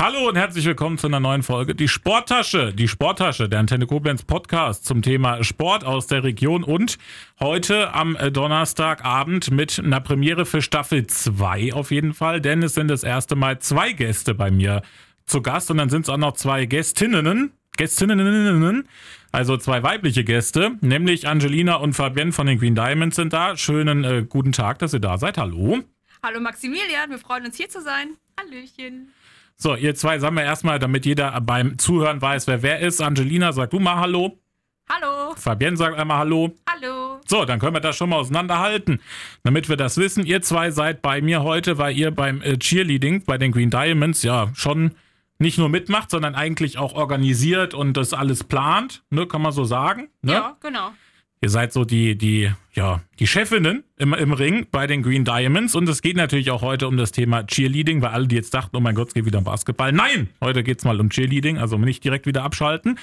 [0.00, 1.74] Hallo und herzlich willkommen zu einer neuen Folge.
[1.74, 6.98] Die Sporttasche, die Sporttasche, der Antenne Koblenz Podcast zum Thema Sport aus der Region und
[7.40, 12.86] heute am Donnerstagabend mit einer Premiere für Staffel 2 auf jeden Fall, denn es sind
[12.86, 14.82] das erste Mal zwei Gäste bei mir
[15.26, 18.88] zu Gast und dann sind es auch noch zwei Gästinnen, Gästinnen,
[19.32, 23.56] also zwei weibliche Gäste, nämlich Angelina und Fabienne von den Green Diamonds sind da.
[23.56, 25.38] Schönen äh, guten Tag, dass ihr da seid.
[25.38, 25.80] Hallo.
[26.22, 28.10] Hallo Maximilian, wir freuen uns hier zu sein.
[28.38, 29.12] Hallöchen.
[29.60, 33.00] So, ihr zwei sagen wir erstmal, damit jeder beim Zuhören weiß, wer wer ist.
[33.00, 34.38] Angelina, sag du mal Hallo.
[34.88, 35.34] Hallo.
[35.34, 36.54] Fabienne sagt einmal Hallo.
[36.70, 37.20] Hallo.
[37.26, 39.00] So, dann können wir das schon mal auseinanderhalten.
[39.42, 43.24] Damit wir das wissen, ihr zwei seid bei mir heute, weil ihr beim äh, Cheerleading
[43.24, 44.92] bei den Green Diamonds ja schon
[45.40, 49.64] nicht nur mitmacht, sondern eigentlich auch organisiert und das alles plant, ne, kann man so
[49.64, 50.08] sagen.
[50.22, 50.34] Ne?
[50.34, 50.92] Ja, genau.
[51.40, 55.74] Ihr seid so die, die, ja, die Chefinnen im, im Ring bei den Green Diamonds.
[55.74, 58.76] Und es geht natürlich auch heute um das Thema Cheerleading, weil alle, die jetzt dachten,
[58.76, 59.92] oh mein Gott, es geht wieder um Basketball.
[59.92, 62.98] Nein, heute geht es mal um Cheerleading, also nicht direkt wieder abschalten.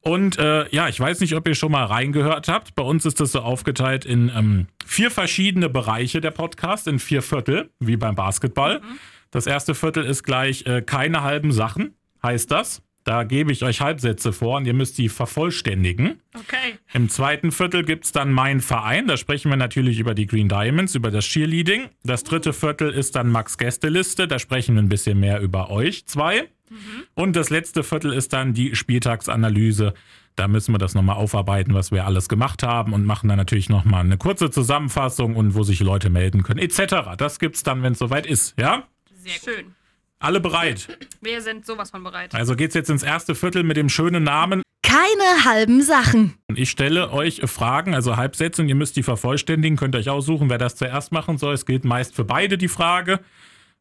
[0.00, 2.76] Und äh, ja, ich weiß nicht, ob ihr schon mal reingehört habt.
[2.76, 7.22] Bei uns ist das so aufgeteilt in ähm, vier verschiedene Bereiche der Podcast, in vier
[7.22, 8.78] Viertel, wie beim Basketball.
[8.80, 8.98] Mhm.
[9.32, 12.82] Das erste Viertel ist gleich äh, keine halben Sachen, heißt das.
[13.06, 16.20] Da gebe ich euch Halbsätze vor und ihr müsst die vervollständigen.
[16.34, 16.76] Okay.
[16.92, 19.06] Im zweiten Viertel gibt es dann mein Verein.
[19.06, 21.88] Da sprechen wir natürlich über die Green Diamonds, über das Cheerleading.
[22.02, 24.26] Das dritte Viertel ist dann Max Gästeliste.
[24.26, 26.48] Da sprechen wir ein bisschen mehr über euch zwei.
[26.68, 27.04] Mhm.
[27.14, 29.94] Und das letzte Viertel ist dann die Spieltagsanalyse.
[30.34, 33.68] Da müssen wir das nochmal aufarbeiten, was wir alles gemacht haben und machen dann natürlich
[33.68, 37.14] nochmal eine kurze Zusammenfassung und wo sich Leute melden können, etc.
[37.16, 38.82] Das gibt es dann, wenn es soweit ist, ja?
[39.14, 39.75] Sehr schön.
[40.18, 40.98] Alle bereit?
[41.20, 42.34] Wir sind sowas von bereit.
[42.34, 44.62] Also geht's jetzt ins erste Viertel mit dem schönen Namen.
[44.82, 46.34] Keine halben Sachen.
[46.54, 49.76] Ich stelle euch Fragen, also Halbsätze, und ihr müsst die vervollständigen.
[49.76, 51.54] Könnt euch aussuchen, wer das zuerst machen soll.
[51.54, 53.20] Es gilt meist für beide die Frage.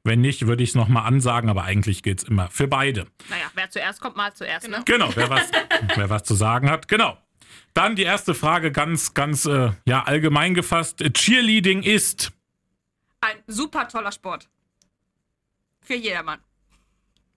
[0.04, 3.08] Wenn nicht, würde ich es nochmal ansagen, aber eigentlich geht es immer für beide.
[3.30, 4.66] Naja, wer zuerst kommt, mal zuerst.
[4.66, 4.84] Genau, ne?
[4.86, 5.50] genau wer, was,
[5.96, 6.88] wer was zu sagen hat.
[6.88, 7.18] Genau.
[7.74, 11.00] Dann die erste Frage, ganz, ganz äh, ja, allgemein gefasst.
[11.14, 12.32] Cheerleading ist.
[13.22, 14.50] Ein super toller Sport.
[15.86, 16.40] Für jedermann.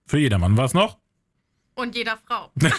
[0.06, 0.56] Für jedermann.
[0.56, 0.98] Was noch?
[1.75, 2.50] Und jeder Frau.
[2.60, 2.72] jeder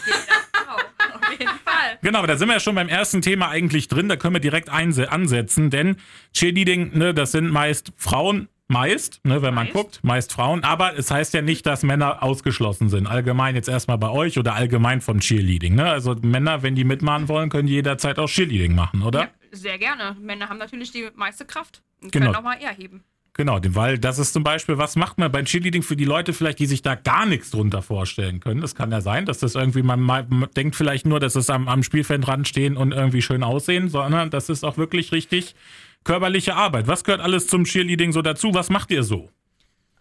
[0.51, 0.75] Frau.
[1.15, 1.99] Auf jeden Fall.
[2.01, 4.09] Genau, da sind wir ja schon beim ersten Thema eigentlich drin.
[4.09, 5.97] Da können wir direkt ansetzen, denn
[6.33, 9.73] Cheerleading, ne, das sind meist Frauen, meist, ne, wenn meist.
[9.73, 10.63] man guckt, meist Frauen.
[10.63, 13.07] Aber es heißt ja nicht, dass Männer ausgeschlossen sind.
[13.07, 15.75] Allgemein jetzt erstmal bei euch oder allgemein von Cheerleading.
[15.75, 15.85] Ne?
[15.85, 19.21] Also Männer, wenn die mitmachen wollen, können jederzeit auch Cheerleading machen, oder?
[19.21, 20.17] Ja, sehr gerne.
[20.19, 22.27] Männer haben natürlich die meiste Kraft und genau.
[22.27, 23.03] können auch mal eher heben.
[23.39, 26.59] Genau, weil das ist zum Beispiel, was macht man beim Cheerleading für die Leute vielleicht,
[26.59, 28.59] die sich da gar nichts drunter vorstellen können.
[28.59, 31.69] Das kann ja sein, dass das irgendwie, man, man denkt vielleicht nur, dass es am,
[31.69, 35.55] am Spielfeldrand stehen und irgendwie schön aussehen, sondern das ist auch wirklich richtig
[36.03, 36.87] körperliche Arbeit.
[36.87, 38.53] Was gehört alles zum Cheerleading so dazu?
[38.53, 39.29] Was macht ihr so?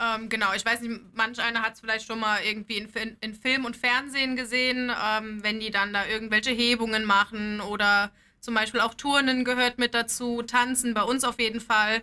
[0.00, 2.88] Ähm, genau, ich weiß nicht, manch einer hat es vielleicht schon mal irgendwie in,
[3.20, 8.10] in, Film und Fernsehen gesehen, ähm, wenn die dann da irgendwelche Hebungen machen oder
[8.40, 12.02] zum Beispiel auch Turnen gehört mit dazu, Tanzen bei uns auf jeden Fall.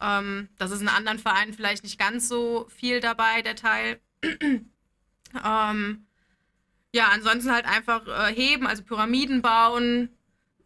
[0.00, 4.00] Ähm, das ist in anderen Vereinen vielleicht nicht ganz so viel dabei, der Teil.
[5.44, 6.06] ähm,
[6.94, 10.10] ja, ansonsten halt einfach äh, heben, also Pyramiden bauen.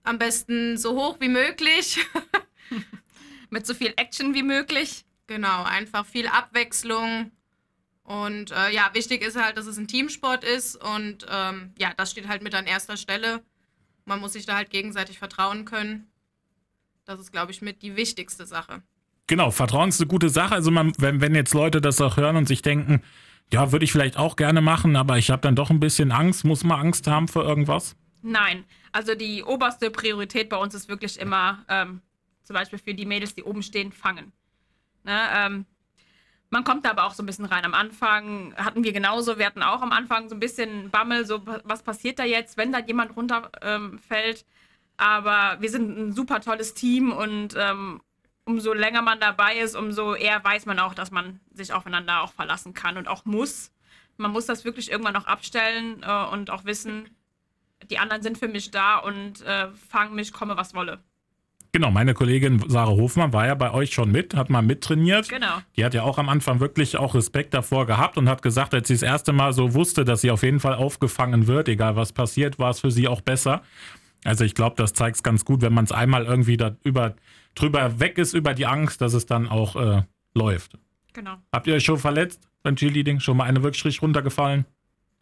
[0.02, 1.98] Am besten so hoch wie möglich.
[3.50, 5.04] Mit so viel Action wie möglich.
[5.26, 7.32] Genau, einfach viel Abwechslung.
[8.02, 10.76] Und äh, ja, wichtig ist halt, dass es ein Teamsport ist.
[10.76, 13.44] Und ähm, ja, das steht halt mit an erster Stelle.
[14.04, 16.10] Man muss sich da halt gegenseitig vertrauen können.
[17.04, 18.82] Das ist, glaube ich, mit die wichtigste Sache.
[19.30, 20.56] Genau, Vertrauen ist eine gute Sache.
[20.56, 23.00] Also man, wenn, wenn jetzt Leute das auch hören und sich denken,
[23.52, 26.44] ja, würde ich vielleicht auch gerne machen, aber ich habe dann doch ein bisschen Angst.
[26.44, 27.94] Muss man Angst haben vor irgendwas?
[28.22, 32.00] Nein, also die oberste Priorität bei uns ist wirklich immer, ähm,
[32.42, 34.32] zum Beispiel für die Mädels, die oben stehen, fangen.
[35.04, 35.64] Ne, ähm,
[36.48, 37.64] man kommt da aber auch so ein bisschen rein.
[37.64, 41.46] Am Anfang hatten wir genauso, wir hatten auch am Anfang so ein bisschen Bammel, so
[41.62, 44.40] was passiert da jetzt, wenn da jemand runterfällt.
[44.40, 44.44] Ähm,
[44.96, 48.00] aber wir sind ein super tolles Team und ähm,
[48.44, 52.32] umso länger man dabei ist, umso eher weiß man auch, dass man sich aufeinander auch
[52.32, 53.72] verlassen kann und auch muss.
[54.16, 57.08] Man muss das wirklich irgendwann auch abstellen äh, und auch wissen,
[57.88, 60.98] die anderen sind für mich da und äh, fangen mich, komme was wolle.
[61.72, 65.28] Genau, meine Kollegin Sarah Hofmann war ja bei euch schon mit, hat mal mittrainiert.
[65.28, 65.62] Genau.
[65.76, 68.88] Die hat ja auch am Anfang wirklich auch Respekt davor gehabt und hat gesagt, als
[68.88, 72.12] sie das erste Mal so wusste, dass sie auf jeden Fall aufgefangen wird, egal was
[72.12, 73.62] passiert, war es für sie auch besser.
[74.24, 77.14] Also ich glaube, das zeigt es ganz gut, wenn man es einmal irgendwie da über
[77.54, 80.02] drüber weg ist über die Angst, dass es dann auch äh,
[80.34, 80.78] läuft.
[81.12, 81.36] Genau.
[81.52, 83.20] Habt ihr euch schon verletzt beim Cheerleading?
[83.20, 84.64] Schon mal eine wirklich runtergefallen?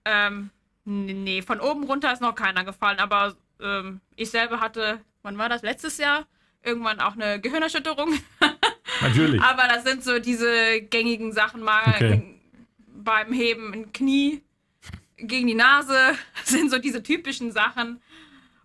[0.04, 0.50] Ähm,
[0.84, 5.48] nee, von oben runter ist noch keiner gefallen, aber ähm, ich selber hatte, wann war
[5.48, 5.62] das?
[5.62, 6.26] Letztes Jahr?
[6.62, 8.18] Irgendwann auch eine Gehirnerschütterung.
[9.00, 9.40] Natürlich.
[9.40, 11.82] aber das sind so diese gängigen Sachen mal.
[11.94, 12.34] Okay.
[12.86, 14.42] beim Heben ein Knie
[15.16, 16.14] gegen die Nase,
[16.44, 18.00] sind so diese typischen Sachen.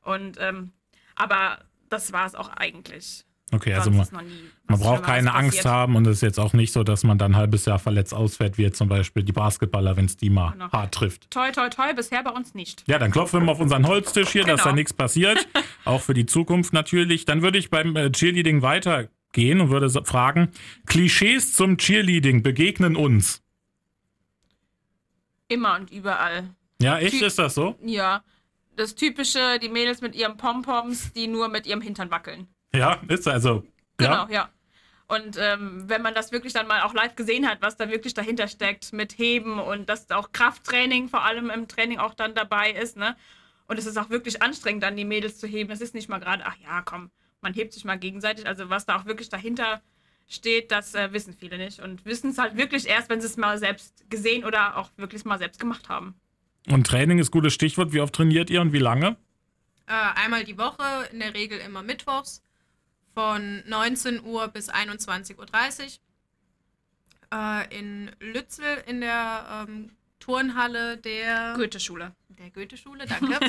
[0.02, 0.72] Und ähm,
[1.16, 3.26] aber das war es auch eigentlich.
[3.54, 4.32] Okay, also Sonst man, nie
[4.68, 7.18] man was braucht keine Angst haben und es ist jetzt auch nicht so, dass man
[7.18, 10.30] dann ein halbes Jahr verletzt ausfährt, wie jetzt zum Beispiel die Basketballer, wenn es die
[10.30, 10.72] mal Genau.
[10.72, 11.30] hart trifft.
[11.32, 12.84] Toi, toi, toi, bisher bei uns nicht.
[12.88, 14.72] Ja, dann klopfen wir mal auf unseren Holztisch hier, dass Genau.
[14.72, 15.48] da nichts passiert.
[15.86, 17.26] Auch für die Zukunft natürlich.
[17.26, 20.50] Dann würde ich beim äh, Cheerleading weitergehen und würde fragen,
[20.86, 23.42] Klischees zum Cheerleading begegnen uns.
[25.48, 26.50] Immer und überall.
[26.82, 27.76] Ja, echt Ty- ist das so?
[27.86, 28.24] Ja.
[28.76, 32.48] Das typische, die Mädels mit ihren Pompoms, die nur mit ihrem Hintern wackeln.
[32.76, 33.64] Ja, ist also.
[33.98, 34.30] Genau, Ja.
[34.30, 34.50] ja.
[35.08, 38.14] Und ähm, wenn man das wirklich dann mal auch live gesehen hat, was da wirklich
[38.14, 42.72] dahinter steckt mit Heben und dass auch Krafttraining vor allem im Training auch dann dabei
[42.72, 43.16] ist, ne?
[43.68, 45.72] Und es ist auch wirklich anstrengend, dann die Mädels zu heben.
[45.72, 47.12] Es ist nicht mal gerade, ach ja, komm,
[47.42, 48.48] man hebt sich mal gegenseitig.
[48.48, 49.82] Also was da auch wirklich dahinter
[50.28, 51.80] steht, das äh, wissen viele nicht.
[51.80, 55.26] Und wissen es halt wirklich erst, wenn sie es mal selbst gesehen oder auch wirklich
[55.26, 56.16] mal selbst gemacht haben.
[56.70, 57.94] Und Training ist gutes Stichwort.
[57.94, 59.18] Wie oft trainiert ihr und wie lange?
[59.86, 62.42] Äh, einmal die Woche, in der Regel immer mittwochs,
[63.14, 65.88] von 19 Uhr bis 21.30 Uhr.
[67.34, 72.14] Äh, in Lützel in der ähm, Turnhalle der Goethe-Schule.
[72.30, 73.40] der Goethe-Schule, danke.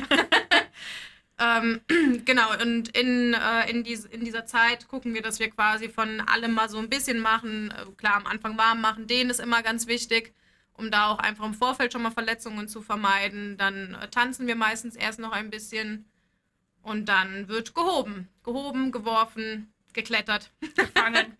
[1.38, 1.80] ähm,
[2.24, 6.20] genau, und in, äh, in, dies, in dieser Zeit gucken wir, dass wir quasi von
[6.22, 7.70] allem mal so ein bisschen machen.
[7.70, 10.34] Äh, klar, am Anfang warm machen, dehnen ist immer ganz wichtig,
[10.72, 13.56] um da auch einfach im Vorfeld schon mal Verletzungen zu vermeiden.
[13.56, 16.06] Dann äh, tanzen wir meistens erst noch ein bisschen
[16.84, 18.28] und dann wird gehoben.
[18.44, 20.50] Gehoben, geworfen, geklettert.
[20.76, 21.36] Gefangen.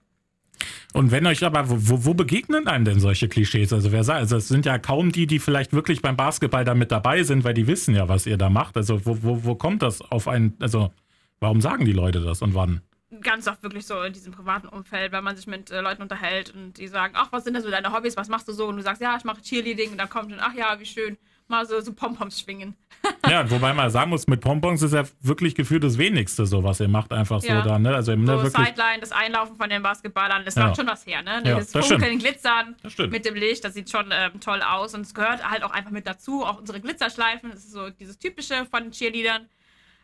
[0.93, 3.73] Und wenn euch aber, wo, wo- begegnen einem denn solche Klischees?
[3.73, 6.75] Also wer sagt, also es sind ja kaum die, die vielleicht wirklich beim Basketball da
[6.75, 8.77] mit dabei sind, weil die wissen ja, was ihr da macht.
[8.77, 10.93] Also wo, wo, wo kommt das auf einen, also
[11.41, 12.81] warum sagen die Leute das und wann?
[13.21, 16.53] ganz oft wirklich so in diesem privaten Umfeld, wenn man sich mit äh, Leuten unterhält
[16.53, 18.67] und die sagen, ach, was sind denn so deine Hobbys, was machst du so?
[18.67, 21.17] Und du sagst, ja, ich mache Cheerleading und dann kommt dann, ach ja, wie schön,
[21.49, 22.75] mal so, so Pompoms schwingen.
[23.29, 26.81] Ja, wobei man sagen muss, mit Pompons ist ja wirklich gefühlt das Wenigste so, was
[26.81, 27.61] ihr macht, einfach so Ja.
[27.63, 27.95] da, ne?
[27.95, 28.67] Also ne, So wirklich.
[28.67, 30.67] Sideline, das Einlaufen von den Basketballern, das Ja.
[30.67, 31.43] macht schon was her, ne?
[31.45, 33.13] Ja, das das Funkeln, Glitzern Das stimmt.
[33.13, 35.91] mit dem Licht, das sieht schon ähm, toll aus und es gehört halt auch einfach
[35.91, 39.49] mit dazu, auch unsere Glitzerschleifen, das ist so dieses Typische von Cheerleadern.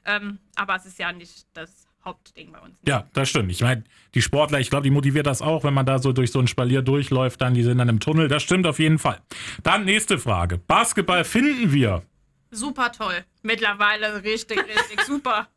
[0.07, 2.79] Ähm, aber es ist ja nicht das Hauptding bei uns.
[2.87, 3.51] Ja, das stimmt.
[3.53, 6.33] Ich meine, die Sportler, ich glaube, die motiviert das auch, wenn man da so durch
[6.33, 8.29] so ein Spalier durchläuft, dann die sind dann im Tunnel.
[8.29, 9.21] Das stimmt auf jeden Fall.
[9.63, 10.59] Dann nächste Frage.
[10.59, 12.03] Basketball finden wir.
[12.51, 13.25] Super toll.
[13.43, 15.49] Mittlerweile richtig, richtig super.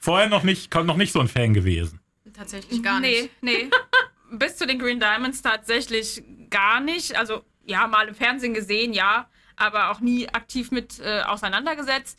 [0.00, 2.00] Vorher noch nicht, noch nicht so ein Fan gewesen.
[2.32, 3.30] Tatsächlich gar nicht.
[3.42, 3.70] Nee, nee.
[4.38, 7.16] Bis zu den Green Diamonds tatsächlich gar nicht.
[7.16, 12.18] Also, ja, mal im Fernsehen gesehen, ja, aber auch nie aktiv mit äh, auseinandergesetzt.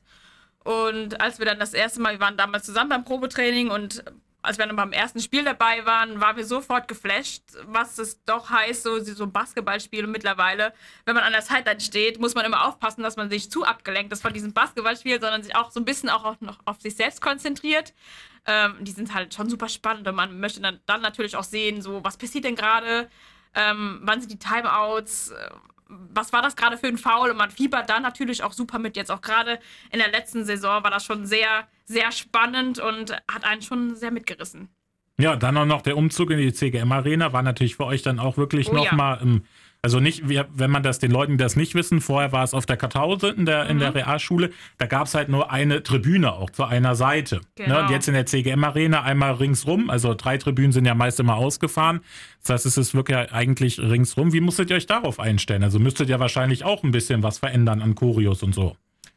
[0.69, 4.03] Und als wir dann das erste Mal, wir waren damals zusammen beim Probetraining und
[4.43, 8.51] als wir dann beim ersten Spiel dabei waren, waren wir sofort geflasht, was es doch
[8.51, 10.05] heißt, so, so ein Basketballspiel.
[10.05, 10.71] Und mittlerweile,
[11.05, 14.13] wenn man an der Sideline steht, muss man immer aufpassen, dass man sich zu abgelenkt
[14.13, 17.19] ist von diesem Basketballspiel, sondern sich auch so ein bisschen auch noch auf sich selbst
[17.19, 17.95] konzentriert.
[18.45, 21.81] Ähm, die sind halt schon super spannend und man möchte dann, dann natürlich auch sehen,
[21.81, 23.09] so, was passiert denn gerade?
[23.55, 25.33] Ähm, wann sind die Timeouts?
[25.89, 27.31] Was war das gerade für ein Foul?
[27.31, 28.95] Und man fiebert da natürlich auch super mit.
[28.95, 29.59] Jetzt auch gerade
[29.91, 34.11] in der letzten Saison war das schon sehr, sehr spannend und hat einen schon sehr
[34.11, 34.69] mitgerissen.
[35.19, 38.19] Ja, dann auch noch der Umzug in die CGM Arena war natürlich für euch dann
[38.19, 38.83] auch wirklich Oh ja.
[38.85, 39.43] nochmal im,
[39.81, 42.65] also nicht, wenn man das den Leuten, die das nicht wissen, vorher war es auf
[42.65, 43.81] der Kartause in der, in Mhm.
[43.81, 47.39] der Realschule, da gab es halt nur eine Tribüne auch zu einer Seite.
[47.55, 47.75] Genau.
[47.75, 47.83] Ne?
[47.83, 51.35] Und jetzt in der CGM Arena einmal ringsrum, also drei Tribünen sind ja meist immer
[51.35, 52.01] ausgefahren.
[52.41, 54.33] Das heißt, es ist wirklich eigentlich ringsrum.
[54.33, 55.63] Wie musstet ihr euch darauf einstellen?
[55.63, 58.75] Also müsstet ihr wahrscheinlich auch ein bisschen was verändern an Choreos und so.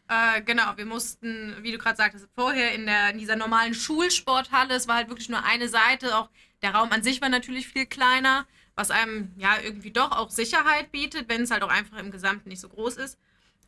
[0.09, 4.75] Äh, genau, wir mussten, wie du gerade sagtest, vorher in, der, in dieser normalen Schulsporthalle,
[4.75, 6.28] es war halt wirklich nur eine Seite, auch
[6.62, 10.93] der Raum an sich war natürlich viel kleiner, was einem ja irgendwie doch auch Sicherheit
[10.93, 13.19] bietet, wenn es halt auch einfach im Gesamten nicht so groß ist.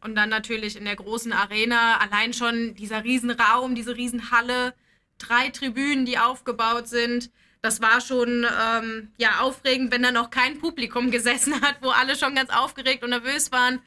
[0.02, 4.74] Und dann natürlich in der großen Arena allein schon dieser Riesenraum, diese Riesenhalle,
[5.18, 7.30] drei Tribünen, die aufgebaut sind.
[7.62, 12.16] Das war schon ähm, ja aufregend, wenn da noch kein Publikum gesessen hat, wo alle
[12.16, 13.80] schon ganz aufgeregt und nervös waren.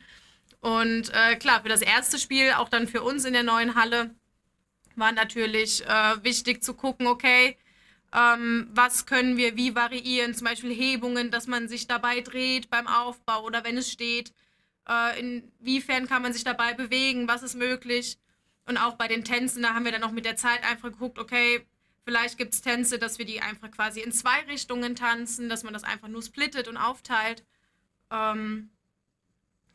[0.60, 4.16] Und äh, klar, für das erste Spiel, auch dann für uns in der neuen Halle,
[4.96, 7.58] war natürlich äh, wichtig zu gucken, okay,
[8.14, 12.88] ähm, was können wir wie variieren, zum Beispiel Hebungen, dass man sich dabei dreht beim
[12.88, 14.34] Aufbau oder wenn es steht,
[14.88, 18.18] äh, inwiefern kann man sich dabei bewegen, was ist möglich.
[18.66, 21.20] Und auch bei den Tänzen, da haben wir dann auch mit der Zeit einfach geguckt,
[21.20, 21.66] okay,
[22.06, 25.74] vielleicht gibt es Tänze, dass wir die einfach quasi in zwei Richtungen tanzen, dass man
[25.74, 27.46] das einfach nur splittet und aufteilt.
[28.12, 28.70] Ähm,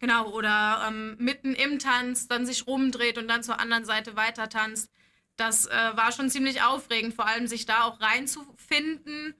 [0.02, 4.48] Genau, oder ähm, mitten im Tanz dann sich rumdreht und dann zur anderen Seite weiter
[4.48, 4.90] tanzt.
[5.36, 9.34] Das äh, war schon ziemlich aufregend, vor allem sich da auch reinzufinden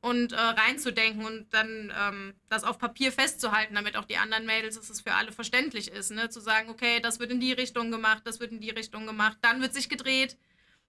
[0.00, 4.76] und äh, reinzudenken und dann ähm, das auf Papier festzuhalten, damit auch die anderen Mädels,
[4.76, 6.30] dass es für alle verständlich ist, ne?
[6.30, 9.38] Zu sagen, okay, das wird in die Richtung gemacht, das wird in die Richtung gemacht,
[9.40, 10.36] dann wird sich gedreht.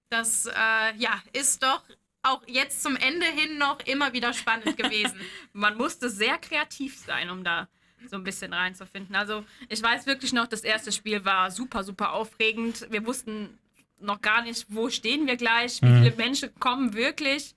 [0.09, 1.83] Das äh, ja, ist doch
[2.21, 5.19] auch jetzt zum Ende hin noch immer wieder spannend gewesen.
[5.53, 7.67] Man musste sehr kreativ sein, um da
[8.07, 9.15] so ein bisschen reinzufinden.
[9.15, 12.87] Also ich weiß wirklich noch, das erste Spiel war super, super aufregend.
[12.91, 13.57] Wir wussten
[14.01, 16.03] noch gar nicht, wo stehen wir gleich, wie Mhm.
[16.03, 17.55] viele Menschen kommen wirklich,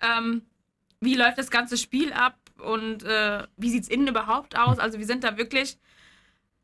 [0.00, 0.42] ähm,
[1.00, 4.78] wie läuft das ganze Spiel ab und äh, wie sieht es innen überhaupt aus.
[4.78, 5.78] Also wir sind da wirklich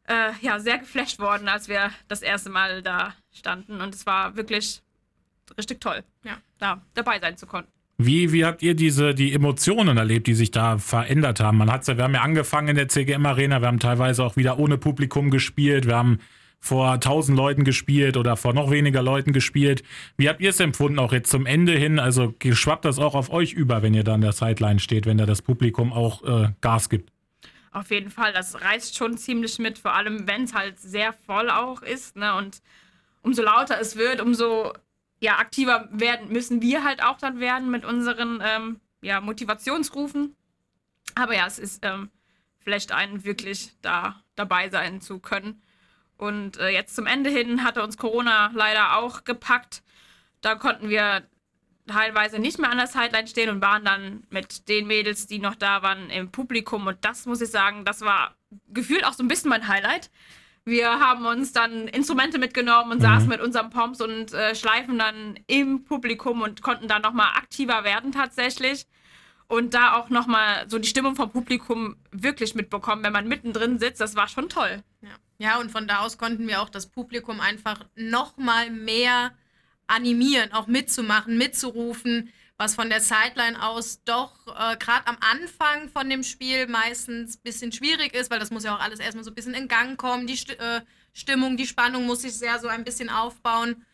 [0.09, 4.37] äh, ja, sehr geflasht worden, als wir das erste Mal da standen und es war
[4.37, 4.83] wirklich
[5.59, 6.39] richtig toll, Ja.
[6.59, 7.67] da dabei sein zu können.
[7.99, 11.57] Wie, wie habt ihr diese, die Emotionen erlebt, die sich da verändert haben?
[11.59, 14.37] Man hat's ja, wir haben ja angefangen in der CGM Arena, wir haben teilweise auch
[14.37, 16.21] wieder ohne Publikum gespielt, wir haben
[16.67, 19.83] vor 1000 Leuten gespielt oder vor noch weniger Leuten gespielt.
[20.17, 21.99] Wie habt ihr es empfunden, auch jetzt zum Ende hin?
[21.99, 25.19] Also schwappt das auch auf euch über, wenn ihr da an der Sideline steht, wenn
[25.19, 27.13] da das Publikum auch äh, Gas gibt?
[27.73, 31.51] Auf jeden Fall, das reißt schon ziemlich mit, vor allem wenn es halt sehr voll
[31.51, 32.17] auch ist.
[32.17, 32.35] Ne?
[32.35, 32.61] Und
[33.23, 34.73] umso lauter es wird, umso
[35.21, 40.35] ja, aktiver werden, müssen wir halt auch dann werden mit unseren ähm, ja, Motivationsrufen.
[41.15, 42.11] Aber ja, es ist ähm,
[42.59, 45.63] vielleicht einen wirklich da dabei sein zu können.
[46.17, 49.83] Und äh, jetzt zum Ende hin hatte uns Corona leider auch gepackt.
[50.41, 51.23] Da konnten wir
[51.87, 55.55] teilweise nicht mehr an der Sideline stehen und waren dann mit den Mädels, die noch
[55.55, 56.87] da waren, im Publikum.
[56.87, 58.35] Und das muss ich sagen, das war
[58.69, 60.11] gefühlt auch so ein bisschen mein Highlight.
[60.65, 65.39] Wir haben uns dann Instrumente mitgenommen und saßen mit unseren Pomps und äh, Schleifen dann
[65.47, 68.87] im Publikum und konnten dann nochmal aktiver werden tatsächlich.
[69.49, 74.01] Und da auch nochmal so die Stimmung vom Publikum wirklich mitbekommen, wenn man mittendrin sitzt.
[74.01, 74.83] Das war schon toll.
[75.03, 75.09] Ja.
[75.39, 79.33] ja, und von da aus konnten wir auch das Publikum einfach noch mal mehr
[79.87, 86.09] animieren, auch mitzumachen, mitzurufen, was von der Sideline aus doch äh, gerade am Anfang von
[86.09, 89.31] dem Spiel meistens ein bisschen schwierig ist, weil das muss ja auch alles erstmal so
[89.31, 90.27] ein bisschen in Gang kommen.
[90.27, 90.81] Die Sti äh,
[91.13, 93.85] Stimmung, die Spannung muss sich sehr so ein bisschen aufbauen.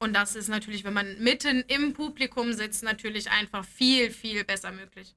[0.00, 4.70] Und das ist natürlich, wenn man mitten im Publikum sitzt, natürlich einfach viel, viel besser
[4.70, 5.14] möglich.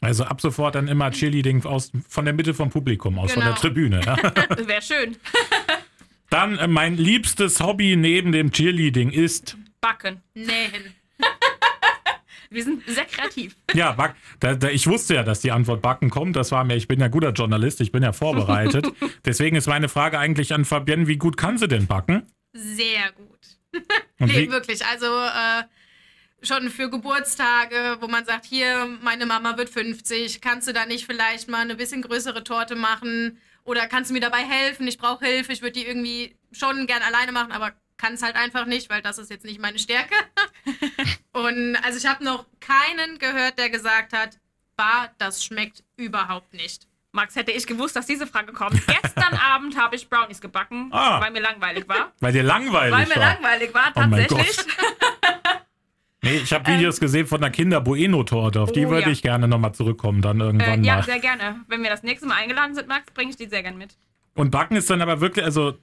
[0.00, 3.50] Also ab sofort dann immer Cheerleading aus, von der Mitte vom Publikum aus, von der
[3.50, 3.60] Genau.
[3.60, 4.00] Tribüne.
[4.04, 4.16] Ja?
[4.66, 5.16] Wäre schön.
[6.30, 10.22] Dann äh, mein liebstes Hobby neben dem Cheerleading ist Backen.
[10.34, 10.94] Nähen.
[12.50, 13.56] Wir sind sehr kreativ.
[13.74, 16.36] Ja, Back, da, da, ich wusste ja, dass die Antwort Backen kommt.
[16.36, 18.86] Das war mir, ich bin ja guter Journalist, ich bin ja vorbereitet.
[19.24, 22.22] Deswegen ist meine Frage eigentlich an Fabienne, wie gut kann sie denn backen?
[22.54, 23.37] Sehr gut.
[24.18, 24.84] Nee, wirklich.
[24.84, 25.64] Also äh,
[26.42, 31.06] schon für Geburtstage, wo man sagt, hier, meine Mama wird 50, kannst du da nicht
[31.06, 33.40] vielleicht mal eine bisschen größere Torte machen?
[33.64, 34.88] Oder kannst du mir dabei helfen?
[34.88, 38.36] Ich brauche Hilfe, ich würde die irgendwie schon gern alleine machen, aber kann es halt
[38.36, 40.14] einfach nicht, weil das ist jetzt nicht meine Stärke.
[41.32, 44.38] Und also ich habe noch keinen gehört, der gesagt hat,
[44.76, 46.87] bah, das schmeckt überhaupt nicht.
[47.12, 48.74] Max, hätte ich gewusst, dass diese Frage kommt.
[48.86, 51.20] Gestern Abend habe ich Brownies gebacken, Ah.
[51.20, 52.12] weil mir langweilig war.
[52.20, 53.34] weil dir langweilig Weil mir war.
[53.34, 54.56] langweilig war, Oh tatsächlich.
[56.20, 59.12] Nee, ich habe Videos gesehen von der Kinder-Bueno-Torte, auf die Oh, würde ja.
[59.12, 61.02] ich gerne nochmal zurückkommen, dann Äh, irgendwann ja, mal.
[61.04, 61.60] sehr gerne.
[61.68, 63.96] Wenn wir das nächste Mal eingeladen sind, Max, bringe ich die sehr gerne mit.
[64.34, 65.78] Und Backen ist dann aber wirklich, also,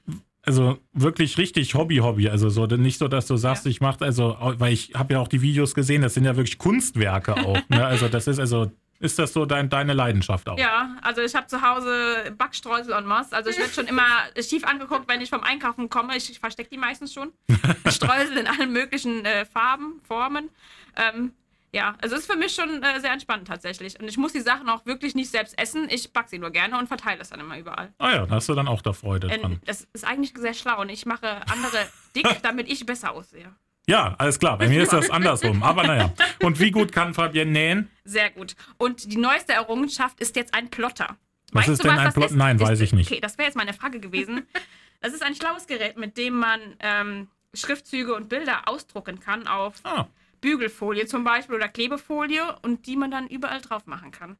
[0.46, 2.28] also wirklich richtig Hobby-Hobby.
[2.30, 3.72] Also so, nicht so, dass du sagst, Ja.
[3.72, 6.58] ich mache, also, weil ich habe ja auch die Videos gesehen, das sind ja wirklich
[6.58, 7.58] Kunstwerke auch.
[7.70, 7.86] ne?
[7.86, 10.58] Also das ist also, ist das so dein, deine Leidenschaft auch?
[10.58, 13.36] Ja, also ich habe zu Hause Backstreusel en masse.
[13.36, 14.06] Also ich werde schon immer
[14.42, 16.16] schief angeguckt, wenn ich vom Einkaufen komme.
[16.16, 17.32] Ich verstecke die meistens schon.
[17.90, 20.50] Streusel in allen möglichen äh, Farben, Formen.
[20.96, 21.34] Ähm,
[21.74, 24.00] ja, also es ist für mich schon äh, sehr entspannend tatsächlich.
[24.00, 25.88] Und ich muss die Sachen auch wirklich nicht selbst essen.
[25.90, 27.94] Ich backe sie nur gerne und verteile es dann immer überall.
[27.98, 29.62] Ah ja, da hast du dann auch da Freude Ähm, dran.
[29.66, 31.86] das ist eigentlich sehr schlau und ich mache andere
[32.16, 33.54] dick, damit ich besser aussehe.
[33.88, 34.58] Ja, alles klar.
[34.58, 35.62] Bei mir ist das andersrum.
[35.64, 36.12] Aber naja.
[36.42, 37.90] Und wie gut kann Fabienne nähen?
[38.04, 38.56] Sehr gut.
[38.78, 41.18] Und die neueste Errungenschaft ist jetzt ein Plotter.
[41.52, 42.36] Was ist denn ein das Plot- ist?
[42.36, 43.12] Nein, ist, weiß ich nicht.
[43.12, 44.46] Okay, das wäre jetzt meine Frage gewesen.
[45.02, 49.76] Das ist ein schlaues Gerät, mit dem man ähm, Schriftzüge und Bilder ausdrucken kann auf
[49.84, 50.08] Ah,
[50.42, 54.38] Bügelfolie zum Beispiel oder Klebefolie und die man dann überall drauf machen kann.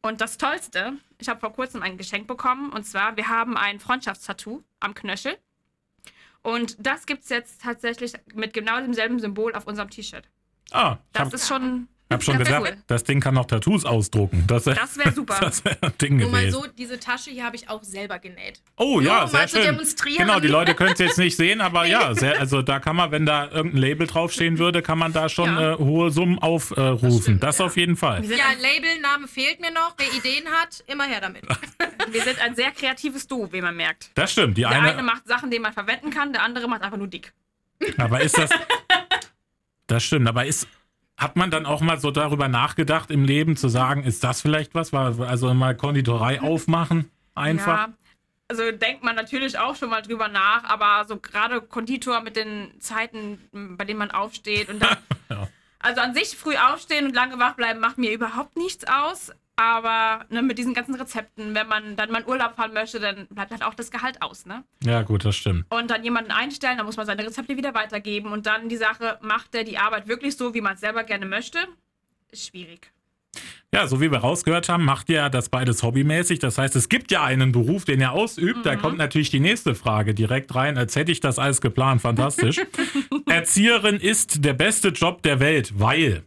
[0.00, 3.80] Und das Tollste, ich habe vor kurzem ein Geschenk bekommen und zwar, wir haben ein
[3.80, 5.36] Freundschaftstattoo am Knöchel.
[6.42, 10.28] Und das gibt es jetzt tatsächlich mit genau demselben Symbol auf unserem T-Shirt.
[10.70, 11.88] ah Das ist schon.
[12.10, 12.76] Hab schon das wär cool.
[12.86, 14.44] das Ding kann noch Tattoos ausdrucken.
[14.46, 15.36] Das, Das wäre super.
[15.40, 18.60] das wäre ein Ding Nur mal so, diese Tasche hier habe ich auch selber genäht.
[18.76, 19.66] Oh ja, Nur um sehr mal zu schön.
[19.66, 20.26] demonstrieren.
[20.26, 23.10] Genau, die Leute können es jetzt nicht sehen, aber ja, sehr, also da kann man,
[23.10, 25.74] wenn da irgendein Label draufstehen würde, kann man da schon Ja.
[25.74, 26.98] äh, hohe Summen aufrufen.
[27.00, 27.64] Das, stimmt, das ja.
[27.66, 28.24] auf jeden Fall.
[28.24, 29.94] Ja, ein, Labelname fehlt mir noch.
[29.98, 31.42] Wer Ideen hat, immer her damit.
[32.10, 34.10] wir sind ein sehr kreatives Duo, wie man merkt.
[34.14, 34.56] Das stimmt.
[34.56, 37.08] Die Der eine, eine macht Sachen, die man verwenden kann, der andere macht einfach nur
[37.08, 37.32] dick.
[37.98, 38.50] aber ist das.
[39.86, 40.66] Das stimmt, aber ist.
[41.18, 44.74] Hat man dann auch mal so darüber nachgedacht im Leben zu sagen, ist das vielleicht
[44.74, 44.94] was?
[44.94, 47.88] Also mal Konditorei aufmachen einfach?
[47.88, 47.88] Ja,
[48.46, 52.80] also denkt man natürlich auch schon mal drüber nach, aber so gerade Konditor mit den
[52.80, 54.96] Zeiten, bei denen man aufsteht und dann.
[55.30, 55.46] Ja.
[55.80, 59.30] Also an sich früh aufstehen und lange wach bleiben macht mir überhaupt nichts aus.
[59.58, 63.26] Aber ne, mit diesen ganzen Rezepten, wenn man dann mal in Urlaub fahren möchte, dann
[63.26, 64.62] bleibt halt auch das Gehalt aus, ne?
[64.84, 65.66] Ja, gut, das stimmt.
[65.68, 69.18] Und dann jemanden einstellen, dann muss man seine Rezepte wieder weitergeben und dann die Sache,
[69.20, 71.58] macht er die Arbeit wirklich so, wie man es selber gerne möchte?
[72.30, 72.92] Ist schwierig.
[73.74, 76.38] Ja, so wie wir rausgehört haben, macht ihr das beides hobbymäßig.
[76.38, 78.64] Das heißt, es gibt ja einen Beruf, den ihr ausübt.
[78.64, 82.00] Da kommt natürlich die nächste Frage direkt rein, als hätte ich das alles geplant.
[82.00, 82.60] Fantastisch.
[83.26, 86.22] Erzieherin ist der beste Job der Welt, weil.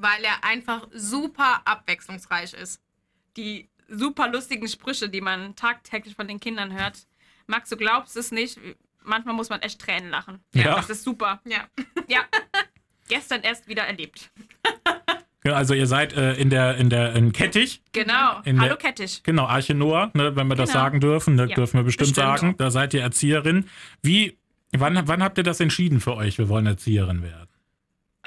[0.00, 2.80] Weil er einfach super abwechslungsreich ist.
[3.36, 7.06] die super lustigen Sprüche, die man tagtäglich von den Kindern hört.
[7.46, 8.58] Max, du glaubst es nicht.
[9.02, 10.40] Manchmal muss man echt Tränen lachen.
[10.54, 10.76] Ja.
[10.76, 11.40] Das ist super.
[11.44, 11.64] Ja.
[12.08, 12.20] Ja.
[13.08, 14.30] Gestern erst wieder erlebt.
[15.44, 18.40] Ja, Also ihr seid äh, in der in der in Kettich, Genau.
[18.44, 19.22] In Hallo der- Kettisch.
[19.22, 20.82] genau Arche Noah, ne, wenn wir das Genau.
[20.84, 22.38] sagen dürfen, ne, Ja, dürfen wir bestimmt, bestimmt.
[22.40, 22.54] sagen.
[22.58, 23.68] Da seid ihr Erzieherin.
[24.02, 24.38] Wie,
[24.72, 26.36] wann, wann habt ihr das entschieden für euch?
[26.38, 27.48] Wir wollen Erzieherin werden.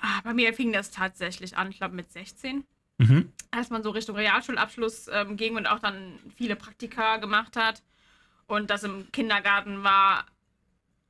[0.06, 2.66] Ah, bei mir fing das tatsächlich an, ich glaube mit 16.
[2.98, 3.32] Mhm.
[3.52, 7.82] Als man so Richtung Realschulabschluss ähm, ging und auch dann viele Praktika gemacht hat.
[8.46, 10.26] Und das im Kindergarten war,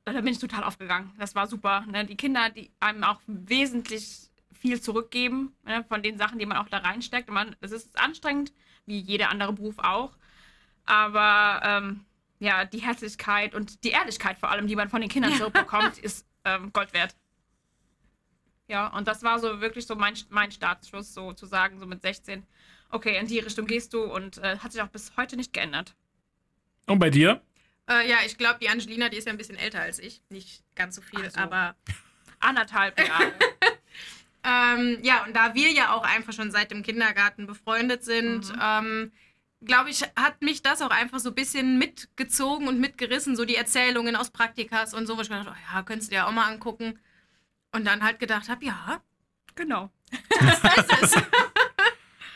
[0.05, 1.11] da bin ich total aufgegangen.
[1.17, 1.83] Das war super.
[1.87, 2.05] Ne?
[2.05, 5.83] Die Kinder, die einem auch wesentlich viel zurückgeben ne?
[5.89, 7.29] von den Sachen, die man auch da reinsteckt.
[7.29, 8.53] Und man, es ist anstrengend,
[8.85, 10.11] wie jeder andere Beruf auch.
[10.85, 12.05] Aber ähm,
[12.37, 16.27] ja, die Herzlichkeit und die Ehrlichkeit vor allem, die man von den Kindern zurückbekommt, ist
[16.45, 17.15] ähm, Gold wert.
[18.67, 22.01] Ja, und das war so wirklich so mein, mein Startschuss, so zu sagen, so mit
[22.01, 22.45] 16,
[22.89, 25.95] okay, in die Richtung gehst du und äh, hat sich auch bis heute nicht geändert.
[26.87, 27.41] Und bei dir?
[27.89, 30.21] Äh, ja, ich glaube, die Angelina, die ist ja ein bisschen älter als ich.
[30.29, 31.39] Nicht ganz so viel, so.
[31.39, 31.75] aber.
[32.39, 33.33] Anderthalb Jahre.
[34.45, 38.59] Ähm, ja, und da wir ja auch einfach schon seit dem Kindergarten befreundet sind, Mhm.
[38.61, 39.11] ähm,
[39.61, 43.55] glaube ich, hat mich das auch einfach so ein bisschen mitgezogen und mitgerissen, so die
[43.55, 46.51] Erzählungen aus Praktikas und so, wo ich gedacht, oh ja, könntest du dir auch mal
[46.51, 46.99] angucken.
[47.73, 49.01] Und dann halt gedacht habe, ja,
[49.55, 49.89] genau.
[50.39, 51.23] das ist es.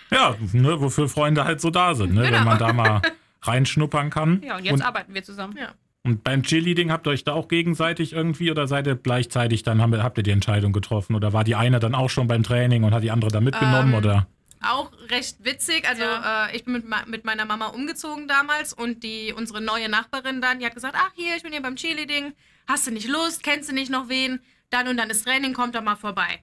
[0.09, 2.23] Ja, ne, wofür Freunde halt so da sind, ne?
[2.23, 2.37] Genau.
[2.37, 3.01] wenn man da mal
[3.41, 4.41] reinschnuppern kann.
[4.41, 5.57] Ja, und jetzt arbeiten wir zusammen.
[5.57, 5.73] Ja.
[6.03, 9.81] Und beim Cheerleading habt ihr euch da auch gegenseitig irgendwie oder seid ihr gleichzeitig dann,
[9.81, 11.15] haben, habt ihr die Entscheidung getroffen?
[11.15, 13.91] Oder war die eine dann auch schon beim Training und hat die andere da mitgenommen?
[13.91, 14.27] Ähm, oder?
[14.61, 15.87] auch recht witzig.
[15.87, 16.47] Also Ja.
[16.47, 20.59] äh, ich bin mit, mit meiner Mama umgezogen damals und die unsere neue Nachbarin dann,
[20.59, 22.33] die hat gesagt, ach hier, ich bin hier beim Cheerleading,
[22.67, 24.39] hast du nicht Lust, kennst du nicht noch wen?
[24.69, 26.41] Dann und dann ist Training, kommt doch mal vorbei.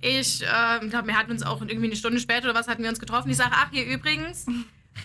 [0.00, 2.90] Ich, äh, glaub, wir hatten uns auch irgendwie eine Stunde später oder was hatten wir
[2.90, 3.30] uns getroffen.
[3.30, 4.46] Ich sage, ach hier übrigens,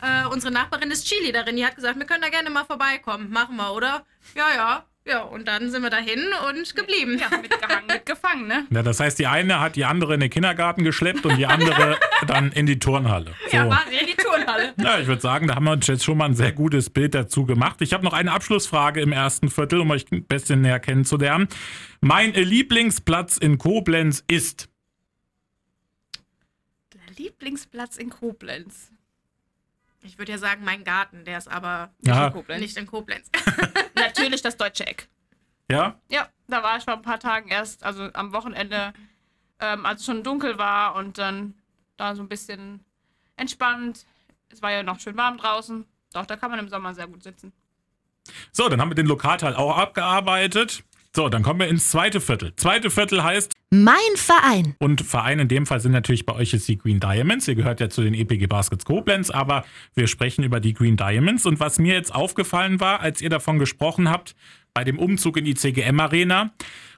[0.02, 3.32] äh, unsere Nachbarin ist Cheerleaderin, die hat gesagt, wir können da gerne mal vorbeikommen.
[3.32, 4.06] Machen wir, oder?
[4.36, 4.86] Ja, ja.
[5.06, 7.20] Ja, und dann sind wir dahin und geblieben.
[7.20, 8.66] Ja, mitgehangen, mitgefangen, ne?
[8.70, 11.98] Ja, das heißt, die eine hat die andere in den Kindergarten geschleppt und die andere
[12.28, 13.34] dann in die Turnhalle.
[13.52, 13.58] So.
[13.58, 14.74] Ja, wir in die Turnhalle.
[14.78, 17.14] Ja, ich würde sagen, da haben wir uns jetzt schon mal ein sehr gutes Bild
[17.16, 17.82] dazu gemacht.
[17.82, 21.50] Ich habe noch eine Abschlussfrage im ersten Viertel, um euch ein bisschen näher kennenzulernen.
[22.00, 24.70] Mein Lieblingsplatz in Koblenz ist.
[26.94, 28.93] Der Lieblingsplatz in Koblenz.
[30.04, 32.28] Ich würde ja sagen, mein Garten, der ist aber Ja.
[32.28, 32.62] in Koblenz.
[32.62, 33.30] nicht in Koblenz.
[33.96, 35.08] Natürlich das deutsche Eck.
[35.72, 35.98] Ja?
[36.10, 38.94] Ja, da war ich vor ein paar Tagen erst, also am Wochenende,
[39.60, 41.54] ähm, als es schon dunkel war und dann
[41.98, 42.84] da so ein bisschen
[43.38, 44.06] entspannt.
[44.50, 45.86] Es war ja noch schön warm draußen.
[46.14, 47.54] Doch, da kann man im Sommer sehr gut sitzen.
[48.52, 50.84] So, dann haben wir den Lokalteil auch abgearbeitet.
[51.16, 52.56] So, dann kommen wir ins zweite Viertel.
[52.56, 54.76] Zweite Viertel heißt, Mein Verein.
[54.78, 57.48] und Verein in dem Fall sind natürlich bei euch jetzt die Green Diamonds.
[57.48, 61.48] Ihr gehört ja zu den EPG Baskets Koblenz, aber wir sprechen über die Green Diamonds.
[61.48, 64.36] Und was mir jetzt aufgefallen war, als ihr davon gesprochen habt,
[64.76, 66.52] bei dem Umzug in die CGM Arena,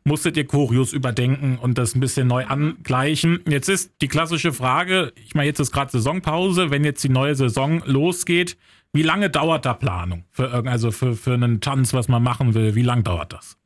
[0.04, 3.40] musstet ihr Choreos überdenken und das ein bisschen neu angleichen.
[3.48, 7.36] Jetzt ist die klassische Frage, ich meine, jetzt ist gerade Saisonpause, wenn jetzt die neue
[7.36, 8.58] Saison losgeht,
[8.92, 12.76] wie lange dauert da Planung für also für, für einen Tanz, was man machen will?
[12.76, 13.58] Wie lange dauert das?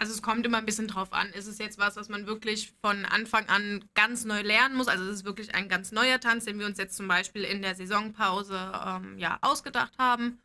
[0.00, 1.28] Also es kommt immer ein bisschen drauf an.
[1.30, 4.86] Ist es jetzt was, was man wirklich von Anfang an ganz neu lernen muss?
[4.86, 7.62] Also es ist wirklich ein ganz neuer Tanz, den wir uns jetzt zum Beispiel in
[7.62, 10.38] der Saisonpause ähm, ja, ausgedacht haben.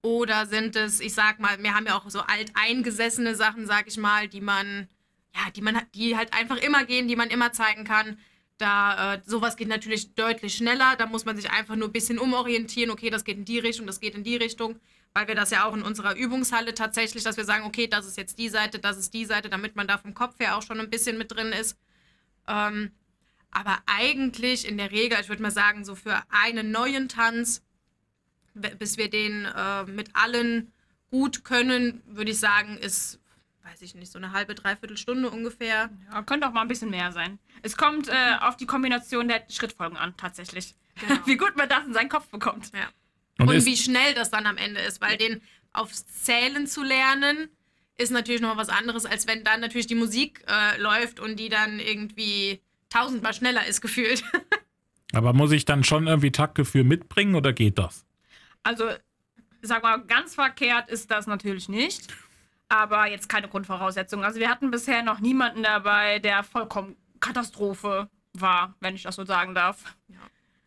[0.00, 3.98] Oder sind es, ich sag mal, wir haben ja auch so alteingesessene Sachen, sag ich
[3.98, 4.88] mal, die man,
[5.34, 8.18] ja, die man, die halt einfach immer gehen, die man immer zeigen kann.
[8.56, 10.96] Da, äh, sowas geht natürlich deutlich schneller.
[10.96, 12.90] Da muss man sich einfach nur ein bisschen umorientieren.
[12.90, 14.80] Okay, das geht in die Richtung, das geht in die Richtung.
[15.14, 18.16] Weil wir das ja auch in unserer Übungshalle tatsächlich, dass wir sagen, okay, das ist
[18.16, 20.80] jetzt die Seite, das ist die Seite, damit man da vom Kopf her auch schon
[20.80, 21.78] ein bisschen mit drin ist.
[22.48, 22.90] Ähm,
[23.52, 27.62] aber eigentlich in der Regel, ich würde mal sagen, so für einen neuen Tanz,
[28.54, 30.72] bis wir den äh, mit allen
[31.10, 33.20] gut können, würde ich sagen, ist
[33.64, 35.90] weiß ich nicht, so eine halbe, dreiviertel Stunde ungefähr.
[36.12, 37.38] Ja, könnte auch mal ein bisschen mehr sein.
[37.62, 40.74] Es kommt äh, auf die Kombination der Schrittfolgen an, tatsächlich.
[41.00, 41.20] Genau.
[41.26, 42.70] Wie gut man das in seinen Kopf bekommt.
[42.74, 42.88] Ja.
[43.38, 45.42] Und Und, wie schnell das dann am Ende ist, weil den
[45.72, 47.48] aufs Zählen zu lernen,
[47.96, 51.48] ist natürlich noch was anderes, als wenn dann natürlich die Musik äh, läuft und die
[51.48, 54.24] dann irgendwie tausendmal schneller ist gefühlt.
[55.12, 58.04] Aber muss ich dann schon irgendwie Taktgefühl mitbringen oder geht das?
[58.62, 58.88] Also,
[59.62, 62.12] sag mal, ganz verkehrt ist das natürlich nicht.
[62.68, 64.24] Aber jetzt keine Grundvoraussetzung.
[64.24, 69.24] Also, wir hatten bisher noch niemanden dabei, der vollkommen Katastrophe war, wenn ich das so
[69.24, 69.96] sagen darf.
[70.08, 70.18] Ja.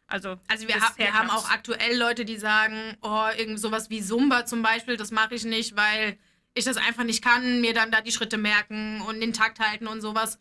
[0.08, 4.02] Also, Also wir, ha wir haben auch aktuell Leute, die sagen, oh, irgend sowas wie
[4.02, 6.17] Zumba zum Beispiel, das mache ich nicht, weil
[6.54, 9.86] ich das einfach nicht kann, mir dann da die Schritte merken und den Takt halten
[9.88, 10.39] und sowas.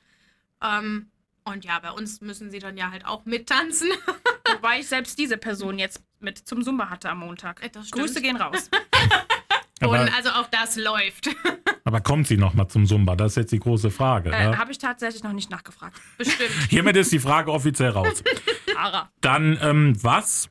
[0.63, 1.11] Ähm,
[1.45, 3.89] und ja, bei uns müssen sie dann ja halt auch mittanzen.
[4.53, 7.63] Wobei ich selbst diese Person jetzt mit zum Zumba hatte am Montag.
[7.63, 7.71] Äh.
[7.91, 8.71] Grüße gehen raus.
[9.81, 11.29] Aber, und also auch das läuft.
[11.85, 13.15] aber kommt sie nochmal zum Zumba?
[13.15, 14.31] Das ist jetzt die große Frage.
[14.31, 14.59] Äh, ja?
[14.59, 16.01] Habe ich tatsächlich noch nicht nachgefragt.
[16.17, 16.51] Bestimmt.
[16.71, 18.23] Hiermit ist die Frage offiziell raus.
[19.21, 20.49] Dann, ähm, was,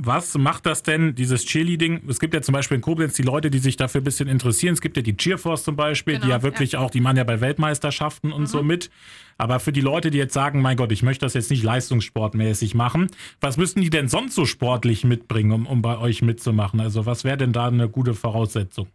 [0.00, 2.02] was macht das denn, dieses Cheerleading?
[2.08, 4.74] Es gibt ja zum Beispiel in Koblenz die Leute, die sich dafür ein bisschen interessieren.
[4.74, 7.24] Es gibt ja die Cheerforce zum Beispiel, die Genau, ja wirklich auch, die machen ja
[7.24, 8.46] bei Weltmeisterschaften und Mhm.
[8.46, 8.90] so mit.
[9.38, 12.74] Aber für die Leute, die jetzt sagen, mein Gott, ich möchte das jetzt nicht leistungssportmäßig
[12.74, 13.08] machen,
[13.40, 16.80] was müssten die denn sonst so sportlich mitbringen, um, um bei euch mitzumachen?
[16.80, 18.86] Also was wäre denn da eine gute Voraussetzung?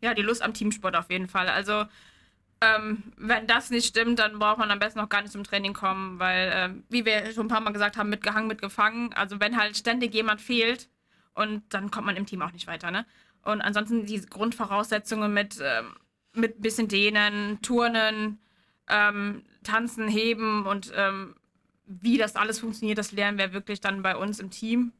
[0.00, 1.48] Ja, die Lust am Teamsport auf jeden Fall.
[1.48, 1.82] Also,
[2.60, 5.74] ähm, wenn das nicht stimmt, dann braucht man am besten noch gar nicht zum Training
[5.74, 9.12] kommen, weil, ähm, wie wir schon ein paar Mal gesagt haben, mitgehangen, mitgefangen.
[9.12, 10.88] Also, wenn halt ständig jemand fehlt
[11.34, 13.06] und dann kommt man im Team auch nicht weiter, ne?
[13.42, 15.94] Und ansonsten die Grundvoraussetzungen mit, ähm,
[16.34, 18.40] mit bisschen Dehnen, Turnen,
[18.88, 21.36] ähm, Tanzen, Heben und ähm,
[21.86, 24.92] wie das alles funktioniert, das lernen wir wirklich dann bei uns im Team.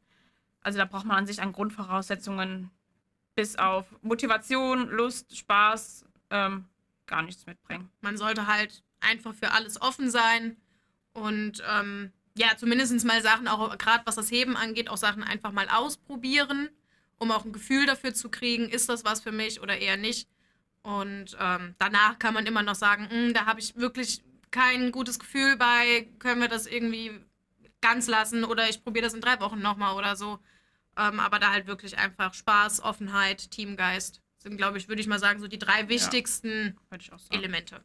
[0.62, 2.71] Also, da braucht man an sich an Grundvoraussetzungen
[3.35, 6.66] bis auf Motivation, Lust, Spaß ähm,
[7.09, 7.90] gar nichts mitbringen.
[8.01, 10.57] Man sollte halt einfach für alles offen sein
[11.12, 15.51] und ähm, ja, zumindest mal Sachen, auch gerade was das Heben angeht, auch Sachen einfach
[15.51, 16.68] mal ausprobieren,
[17.18, 20.29] um auch ein Gefühl dafür zu kriegen, ist das was für mich oder eher nicht.
[20.83, 25.18] Und ähm, danach kann man immer noch sagen, "Hm, da habe ich wirklich kein gutes
[25.18, 27.12] Gefühl bei, können wir das irgendwie
[27.81, 30.38] ganz lassen oder ich probiere das in drei Wochen nochmal oder so.
[30.97, 35.18] Ähm, aber da halt wirklich einfach Spaß, Offenheit, Teamgeist sind, glaube ich, würde ich mal
[35.18, 37.35] sagen, so die drei wichtigsten Würde ich auch sagen.
[37.35, 37.81] Elemente.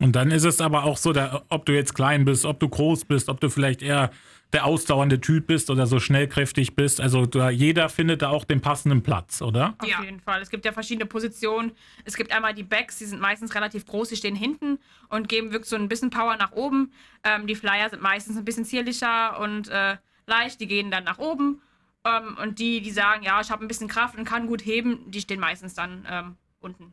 [0.00, 2.68] Und dann ist es aber auch so, da, ob du jetzt klein bist, ob du
[2.68, 4.10] groß bist, ob du vielleicht eher
[4.52, 7.00] der ausdauernde Typ bist oder so schnellkräftig bist.
[7.00, 9.76] Also da, jeder findet da auch den passenden Platz, oder?
[9.78, 10.02] Auf Ja.
[10.02, 10.42] jeden Fall.
[10.42, 11.70] Es gibt ja verschiedene Positionen.
[12.04, 15.52] Es gibt einmal die Backs, die sind meistens relativ groß, die stehen hinten und geben
[15.52, 16.92] wirklich so ein bisschen Power nach oben.
[17.22, 21.18] Ähm, die Flyer sind meistens ein bisschen zierlicher und äh, leicht, die gehen dann nach
[21.18, 21.62] oben.
[22.04, 25.10] Ähm, und die, die sagen, ja, ich habe ein bisschen Kraft und kann gut heben,
[25.10, 26.92] die stehen meistens dann ähm, unten.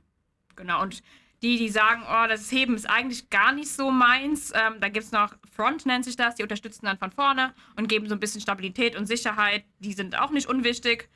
[0.56, 0.82] Genau.
[0.82, 1.02] Und
[1.41, 5.06] die, die sagen, oh, das Heben ist eigentlich gar nicht so meins, ähm, da gibt
[5.06, 8.19] es noch Front, nennt sich das, die unterstützen dann von vorne und geben so ein
[8.19, 9.63] bisschen Stabilität und Sicherheit.
[9.80, 11.10] Die sind auch nicht unwichtig.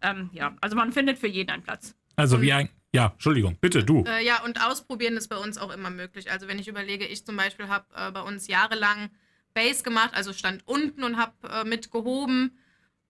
[0.00, 1.94] Ähm, ja, also man findet für jeden einen Platz.
[2.16, 2.70] Also wie ein.
[2.94, 4.04] Ja, Entschuldigung, bitte du.
[4.04, 6.30] Äh, ja, und ausprobieren ist bei uns auch immer möglich.
[6.30, 9.10] Also wenn ich überlege, ich zum Beispiel habe äh, bei uns jahrelang
[9.52, 12.58] Base gemacht, also stand unten und habe äh, mitgehoben.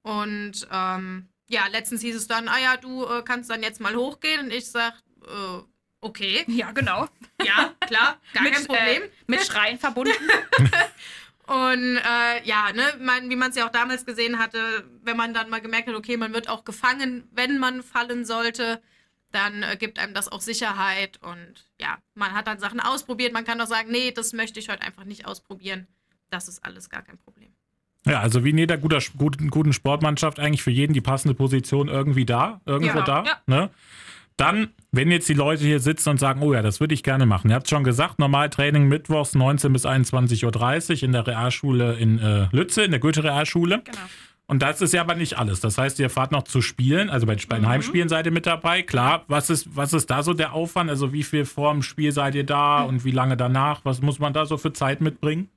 [0.07, 3.97] Und ähm, ja, letztens hieß es dann, ah ja, du äh, kannst dann jetzt mal
[3.97, 4.43] hochgehen.
[4.43, 4.95] Und ich sag,
[5.27, 5.63] äh,
[6.01, 7.09] okay, Ja, genau.
[7.45, 9.03] ja, klar, gar mit, kein Problem.
[9.03, 10.13] Äh, mit Schreien verbunden.
[11.49, 15.35] Und äh, ja, ne, mein, wie man es ja auch damals gesehen hatte, wenn man
[15.35, 18.81] dann mal gemerkt hat, okay, man wird auch gefangen, wenn man fallen sollte,
[19.33, 21.21] dann äh, gibt einem das auch Sicherheit.
[21.21, 23.33] Und ja, man hat dann Sachen ausprobiert.
[23.33, 25.89] Man kann auch sagen, nee, das möchte ich heute einfach nicht ausprobieren.
[26.31, 27.56] Das ist alles gar kein Problem.
[28.07, 31.89] Ja, also wie in jeder guter, guten, guten Sportmannschaft eigentlich für jeden die passende Position
[31.89, 33.25] irgendwie da, irgendwo Ja, da.
[33.25, 33.33] ja.
[33.47, 33.71] Ne?
[34.37, 37.25] Dann, wenn jetzt die Leute hier sitzen und sagen, oh ja, das würde ich gerne
[37.25, 37.49] machen.
[37.49, 42.47] Ihr habt schon gesagt, Normaltraining mittwochs 19 bis 21.30 Uhr in der Realschule in äh,
[42.53, 43.81] Lütze, in der Goethe-Realschule.
[43.85, 43.99] genau.
[44.49, 45.59] Und das ist ja aber nicht alles.
[45.61, 47.69] Das heißt, ihr fahrt noch zu spielen, also bei, bei den Mhm.
[47.69, 48.83] Heimspielen seid ihr mit dabei.
[48.83, 50.89] Klar, was ist, was ist da so der Aufwand?
[50.89, 52.89] Also wie viel vor dem Spiel seid ihr da Mhm.
[52.91, 53.81] und wie lange danach?
[53.85, 55.49] Was muss man da so für Zeit mitbringen?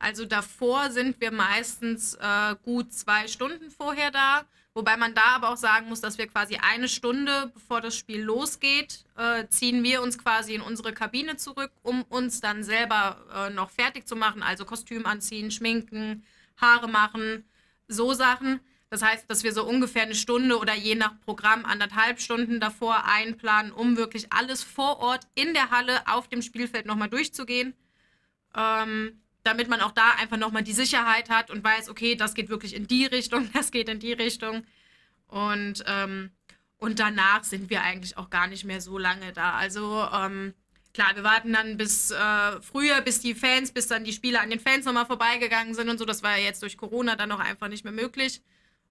[0.00, 4.46] Also davor sind wir meistens äh, gut zwei Stunden vorher da.
[4.72, 8.22] Wobei man da aber auch sagen muss, dass wir quasi eine Stunde, bevor das Spiel
[8.22, 13.50] losgeht, äh, ziehen wir uns quasi in unsere Kabine zurück, um uns dann selber äh,
[13.50, 14.42] noch fertig zu machen.
[14.42, 16.24] Also Kostüm anziehen, schminken,
[16.56, 17.44] Haare machen,
[17.86, 18.60] so Sachen.
[18.88, 23.04] Das heißt, dass wir so ungefähr eine Stunde oder je nach Programm anderthalb Stunden davor
[23.04, 27.74] einplanen, um wirklich alles vor Ort in der Halle auf dem Spielfeld nochmal durchzugehen.
[28.56, 32.48] Ähm, damit man auch da einfach nochmal die Sicherheit hat und weiß, okay, das geht
[32.48, 34.64] wirklich in die Richtung, das geht in die Richtung.
[35.28, 36.30] Und ähm,
[36.78, 39.52] Und danach sind wir eigentlich auch gar nicht mehr so lange da.
[39.52, 40.54] Also ähm,
[40.94, 44.48] klar, wir warten dann bis äh, früher, bis die Fans, bis dann die Spieler an
[44.50, 46.06] den Fans nochmal vorbeigegangen sind und so.
[46.06, 48.40] Das war ja jetzt durch Corona dann auch einfach nicht mehr möglich.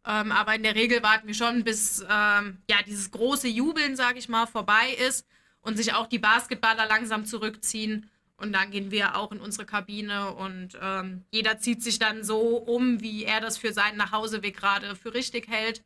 [0.06, 4.20] Ähm, aber in der Regel warten wir schon, bis ähm, ja dieses große Jubeln, sage
[4.20, 5.26] ich mal, vorbei ist
[5.62, 8.10] und sich auch die Basketballer langsam zurückziehen.
[8.40, 12.58] Und dann gehen wir auch in unsere Kabine und ähm, jeder zieht sich dann so
[12.58, 15.84] um, wie er das für seinen Nachhauseweg gerade für richtig hält.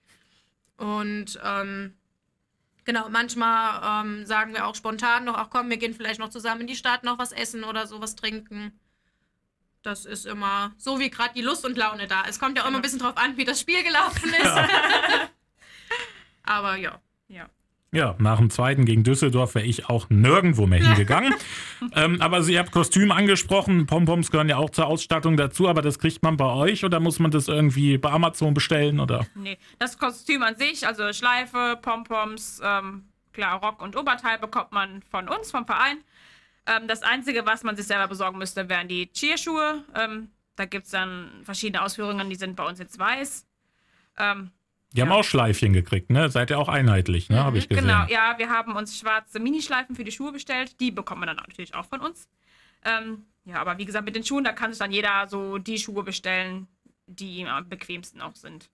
[0.78, 1.96] Und ähm,
[2.86, 6.62] genau, manchmal ähm, sagen wir auch spontan noch, ach komm, wir gehen vielleicht noch zusammen
[6.62, 8.80] in die Stadt, noch was essen oder sowas trinken.
[9.82, 12.24] Das ist immer so, wie gerade die Lust und Laune da.
[12.28, 14.52] Es kommt ja auch immer ein bisschen drauf an, wie das Spiel gelaufen ist.
[16.44, 17.02] Aber ja.
[17.28, 17.50] Ja.
[17.94, 21.34] Ja, nach dem zweiten gegen Düsseldorf wäre ich auch nirgendwo mehr hingegangen.
[21.96, 23.86] ähm, aber Sie haben Kostüm angesprochen.
[23.86, 27.20] Pompoms gehören ja auch zur Ausstattung dazu, aber das kriegt man bei euch oder muss
[27.20, 29.28] man das irgendwie bei Amazon bestellen oder?
[29.36, 35.04] Nee, das Kostüm an sich, also Schleife, Pompoms, ähm, klar, Rock und Oberteil bekommt man
[35.04, 35.98] von uns, vom Verein.
[36.66, 39.84] Ähm, das Einzige, was man sich selber besorgen müsste, wären die Cheerschuhe.
[39.96, 43.46] Ähm, da gibt es dann verschiedene Ausführungen, die sind bei uns jetzt weiß.
[44.18, 44.52] Ähm,
[44.94, 45.16] Die haben Ja.
[45.16, 46.30] auch Schleifchen gekriegt, ne?
[46.30, 47.44] Seid ihr auch einheitlich, ne?
[47.44, 47.86] Habe ich gesehen.
[47.86, 50.80] Genau, ja, wir haben uns schwarze Minischleifen für die Schuhe bestellt.
[50.80, 52.30] Die bekommt man dann natürlich auch von uns.
[52.86, 55.78] Ähm, ja, aber wie gesagt, mit den Schuhen, da kann sich dann jeder so die
[55.80, 56.68] Schuhe bestellen,
[57.08, 58.70] die ihm am bequemsten auch sind.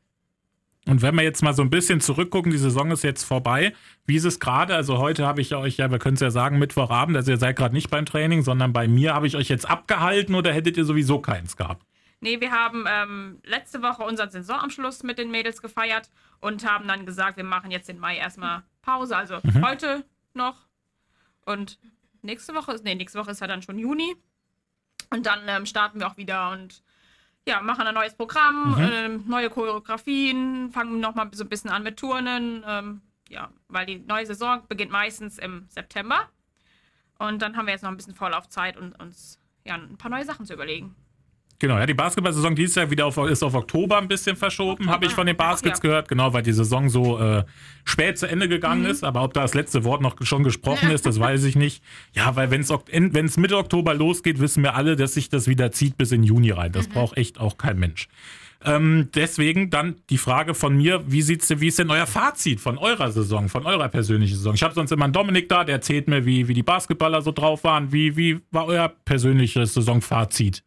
[0.88, 3.74] Und wenn wir jetzt mal so ein bisschen zurückgucken, die Saison ist jetzt vorbei.
[4.06, 4.76] Wie ist es gerade?
[4.76, 7.58] Also heute habe ich euch ja, wir können es ja sagen, Mittwochabend, also ihr seid
[7.58, 10.86] gerade nicht beim Training, sondern bei mir habe ich euch jetzt abgehalten oder hättet ihr
[10.86, 11.86] sowieso keins gehabt?
[12.22, 16.10] Nee, wir haben ähm, letzte Woche unseren Saisonabschluss mit den Mädels gefeiert
[16.42, 19.16] und haben dann gesagt, wir machen jetzt im Mai erstmal Pause.
[19.16, 20.68] Also heute noch
[21.46, 21.80] und
[22.22, 24.16] nächste Woche ist, nee, nächste Woche ist ja dann schon Juni.
[25.12, 26.84] Und dann ähm, starten wir auch wieder und
[27.48, 31.98] ja, machen ein neues Programm, ähm, neue Choreografien, fangen nochmal so ein bisschen an mit
[31.98, 32.64] Turnen.
[32.68, 36.30] Ähm, ja, weil die neue Saison beginnt meistens im September.
[37.18, 40.26] Und dann haben wir jetzt noch ein bisschen Vorlaufzeit und uns ja, ein paar neue
[40.26, 40.96] Sachen zu überlegen.
[41.62, 45.06] Genau, ja, die Basketball-Saison dieses Jahr wieder auf, ist auf Oktober ein bisschen verschoben, habe
[45.06, 45.82] ich von den Baskets ja.
[45.90, 47.44] gehört, genau, weil die Saison so äh,
[47.84, 48.88] spät zu Ende gegangen Mhm.
[48.90, 49.04] ist.
[49.04, 51.84] Aber ob da das letzte Wort noch schon gesprochen ist, das weiß ich nicht.
[52.14, 55.98] Ja, weil wenn es Mitte Oktober losgeht, wissen wir alle, dass sich das wieder zieht
[55.98, 56.70] bis in Juni rein.
[56.70, 56.74] Mhm.
[56.74, 58.08] Das braucht echt auch kein Mensch.
[58.64, 62.60] Ähm, deswegen dann die Frage von mir, wie, sieht's, denn- wie ist denn euer Fazit
[62.60, 64.54] von eurer Saison, von eurer persönlichen Saison?
[64.54, 67.32] Ich habe sonst immer einen Dominik da, der erzählt mir, wie, wie die Basketballer so
[67.32, 67.92] drauf waren.
[67.94, 70.64] Wie, wie war euer persönliches Saisonfazit?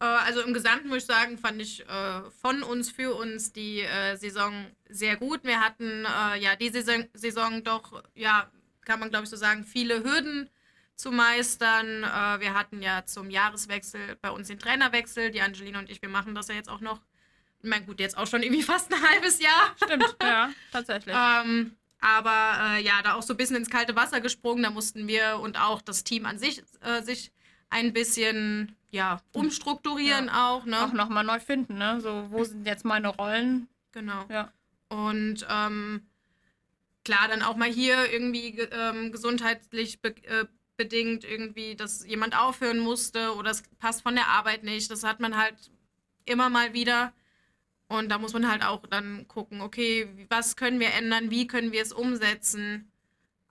[0.00, 3.80] Äh, also im Gesamten muss ich sagen, fand ich äh, von uns, für uns die
[3.80, 5.44] äh, Saison sehr gut.
[5.44, 8.50] Wir hatten äh, ja die Saison, Saison doch, ja,
[8.84, 10.50] kann man glaube ich so sagen, viele Hürden
[10.96, 12.02] zu meistern.
[12.04, 15.30] Äh, wir hatten ja zum Jahreswechsel bei uns den Trainerwechsel.
[15.30, 17.00] Die Angelina und ich, wir machen das ja jetzt auch noch.
[17.62, 19.74] Ich meine, gut, jetzt auch schon irgendwie fast ein halbes Jahr.
[19.82, 21.14] Stimmt, ja, tatsächlich.
[21.16, 24.62] Ähm, aber äh, ja, da auch so ein bisschen ins kalte Wasser gesprungen.
[24.62, 26.62] Da mussten wir und auch das Team an sich
[27.02, 27.32] sich
[27.70, 30.64] ein bisschen ja, umstrukturieren auch.
[30.64, 30.80] Ne?
[30.82, 32.00] auch nochmal neu finden, ne?
[32.00, 33.68] So, wo sind jetzt meine Rollen?
[33.92, 34.24] Genau.
[34.30, 34.52] Ja.
[34.88, 36.06] Und ähm,
[37.04, 42.38] klar, dann auch mal hier irgendwie ge- ähm, gesundheitlich be äh, bedingt irgendwie, dass jemand
[42.38, 44.90] aufhören musste oder es passt von der Arbeit nicht.
[44.90, 45.54] Das hat man halt
[46.26, 47.12] immer mal wieder.
[47.88, 51.72] Und da muss man halt auch dann gucken, okay, was können wir ändern, wie können
[51.72, 52.90] wir es umsetzen.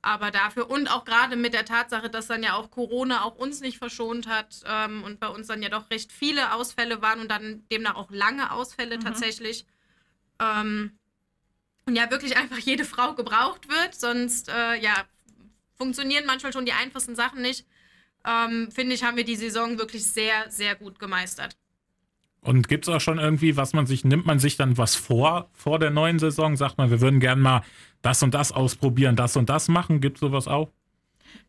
[0.06, 3.60] Aber dafür und auch gerade mit der Tatsache, dass dann ja auch Corona auch uns
[3.62, 7.32] nicht verschont hat ähm, und bei uns dann ja doch recht viele Ausfälle waren und
[7.32, 9.66] dann demnach auch lange Ausfälle tatsächlich.
[10.40, 11.00] Ähm,
[11.88, 15.06] und ja, wirklich einfach jede Frau gebraucht wird, sonst äh, ja,
[15.76, 17.66] funktionieren manchmal schon die einfachsten Sachen nicht.
[18.24, 21.58] Ähm, Finde ich, haben wir die Saison wirklich sehr, sehr gut gemeistert.
[22.46, 25.50] Und gibt es auch schon irgendwie, was man sich, nimmt man sich dann was vor,
[25.54, 26.56] vor der neuen Saison?
[26.56, 27.64] Sagt man, wir würden gern mal
[28.04, 30.00] das und das ausprobieren, das und das machen?
[30.00, 30.72] Gibt sowas auch?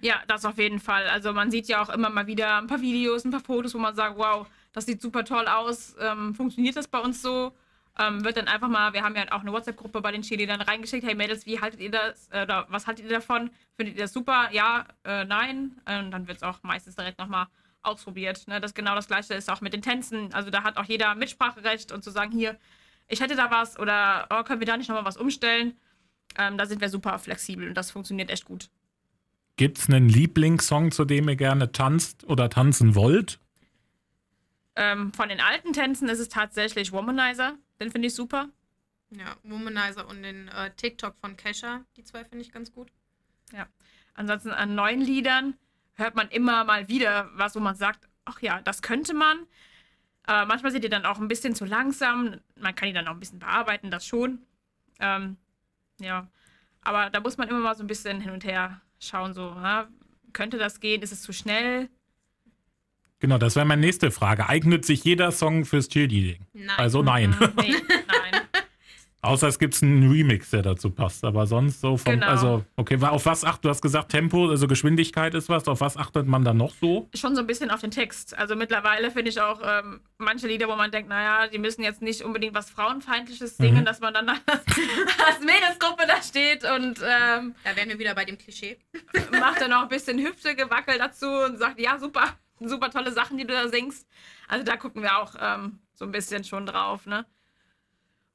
[0.00, 1.06] Ja, das auf jeden Fall.
[1.08, 3.78] Also man sieht ja auch immer mal wieder ein paar Videos, ein paar Fotos, wo
[3.78, 5.94] man sagt, wow, das sieht super toll aus.
[6.00, 7.52] Ähm, funktioniert das bei uns so?
[7.98, 11.06] Ähm, wird dann einfach mal, wir haben ja auch eine WhatsApp-Gruppe bei den Cheerleadern reingeschickt,
[11.06, 13.50] hey Mädels, wie haltet ihr das, äh, oder was haltet ihr davon?
[13.76, 14.48] Findet ihr das super?
[14.50, 15.72] Ja, äh, nein.
[15.86, 17.48] Und dann wird es auch meistens direkt nochmal
[17.86, 18.46] ausprobiert.
[18.48, 18.60] Ne?
[18.60, 20.32] Das genau das gleiche ist auch mit den Tänzen.
[20.34, 22.58] Also da hat auch jeder Mitspracherecht und zu sagen, hier,
[23.08, 25.76] ich hätte da was oder oh, können wir da nicht nochmal was umstellen?
[26.38, 28.68] Ähm, da sind wir super flexibel und das funktioniert echt gut.
[29.56, 33.38] Gibt es einen Lieblingssong, zu dem ihr gerne tanzt oder tanzen wollt?
[34.74, 37.54] Ähm, von den alten Tänzen ist es tatsächlich Womanizer.
[37.80, 38.50] Den finde ich super.
[39.10, 42.90] Ja, Womanizer und den äh, TikTok von Kesha, die zwei finde ich ganz gut.
[44.16, 45.54] Ansonsten an neuen Liedern
[45.96, 49.38] hört man immer mal wieder was, wo man sagt, ach ja, das könnte man.
[50.28, 52.40] Äh, manchmal sind die dann auch ein bisschen zu langsam.
[52.58, 54.40] Man kann die dann auch ein bisschen bearbeiten, das schon.
[55.00, 55.36] Ähm,
[56.00, 56.28] Ja.
[56.82, 59.88] Aber da muss man immer mal so ein bisschen hin und her schauen, so, ja,
[60.32, 61.02] könnte das gehen?
[61.02, 61.88] Ist es zu schnell?
[63.18, 64.48] Genau, das wäre meine nächste Frage.
[64.48, 66.46] Eignet sich jeder Song fürs Cheerleading?
[66.52, 66.70] Nein.
[66.76, 67.34] Also nein.
[67.56, 68.05] Nee, nein.
[69.26, 71.24] Außer es gibt einen Remix, der dazu passt.
[71.24, 72.26] Aber sonst so vom, Genau.
[72.26, 75.96] also, okay, auf was acht, du hast gesagt Tempo, also Geschwindigkeit ist was, auf was
[75.96, 77.08] achtet man dann noch so?
[77.14, 78.36] Schon so ein bisschen auf den Text.
[78.38, 82.02] Also mittlerweile finde ich auch ähm, manche Lieder, wo man denkt, naja, die müssen jetzt
[82.02, 84.40] nicht unbedingt was Frauenfeindliches singen, dass man dann als,
[85.26, 88.78] als Mädelsgruppe da steht und ähm, Da wären wir wieder bei dem Klischee.
[89.32, 93.46] macht dann auch ein bisschen Hüftegewackel dazu und sagt, ja, super, super tolle Sachen, die
[93.46, 94.06] du da singst.
[94.48, 97.26] Also da gucken wir auch ähm, so ein bisschen schon drauf, ne?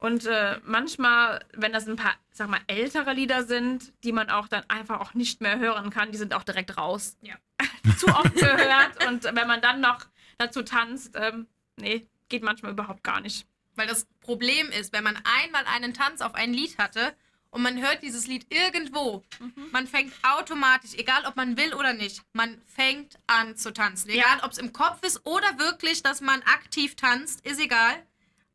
[0.01, 4.47] Und äh, manchmal, wenn das ein paar, sag mal, ältere Lieder sind, die man auch
[4.47, 7.17] dann einfach auch nicht mehr hören kann, die sind auch direkt raus.
[7.21, 7.35] Ja.
[7.99, 9.05] Zu oft gehört.
[9.07, 10.07] Und wenn man dann noch
[10.39, 13.45] dazu tanzt, ähm, nee, geht manchmal überhaupt gar nicht.
[13.75, 17.13] Weil das Problem ist, wenn man einmal einen Tanz auf ein Lied hatte
[17.51, 19.23] und man hört dieses Lied irgendwo,
[19.71, 24.09] man fängt automatisch, egal ob man will oder nicht, man fängt an zu tanzen.
[24.09, 28.03] Egal ob es im Kopf ist oder wirklich, dass man aktiv tanzt, ist egal.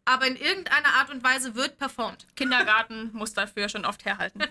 [0.09, 2.27] Aber in irgendeiner Art und Weise wird performt.
[2.37, 4.41] Kindergarten muss dafür schon oft herhalten.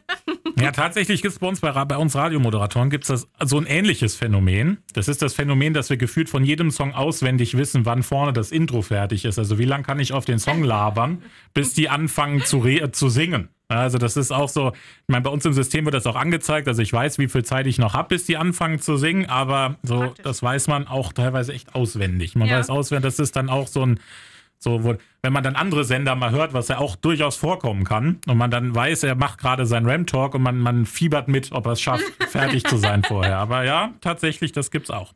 [0.58, 4.15] Ja, tatsächlich gibt es bei uns, bei, bei uns Radiomoderatoren, gibt es so ein ähnliches
[4.15, 4.78] Phänomen.
[4.94, 8.54] Das ist das Phänomen, dass wir gefühlt von jedem Song auswendig wissen, wann vorne das
[8.54, 9.38] Intro fertig ist.
[9.38, 11.22] Also wie lange kann ich auf den Song labern,
[11.54, 13.50] bis die anfangen zu, re äh, zu singen.
[13.68, 16.70] Also das ist auch so, ich meine, bei uns im System wird das auch angezeigt,
[16.70, 19.76] also ich weiß, wie viel Zeit ich noch habe, bis die anfangen zu singen, aber
[19.84, 20.24] so, Praktisch.
[20.24, 22.36] das weiß man auch teilweise echt auswendig.
[22.36, 22.60] Man Ja.
[22.60, 24.00] weiß auswendig, das ist dann auch so ein,
[24.60, 28.20] so, wo, wenn man dann andere Sender mal hört, was ja auch durchaus vorkommen kann,
[28.28, 31.65] und man dann weiß, er macht gerade seinen Ram-Talk und man, man fiebert mit, ob
[31.65, 33.38] er es schafft, fertig zu sein vorher.
[33.38, 35.13] Aber ja, tatsächlich, das gibt's auch.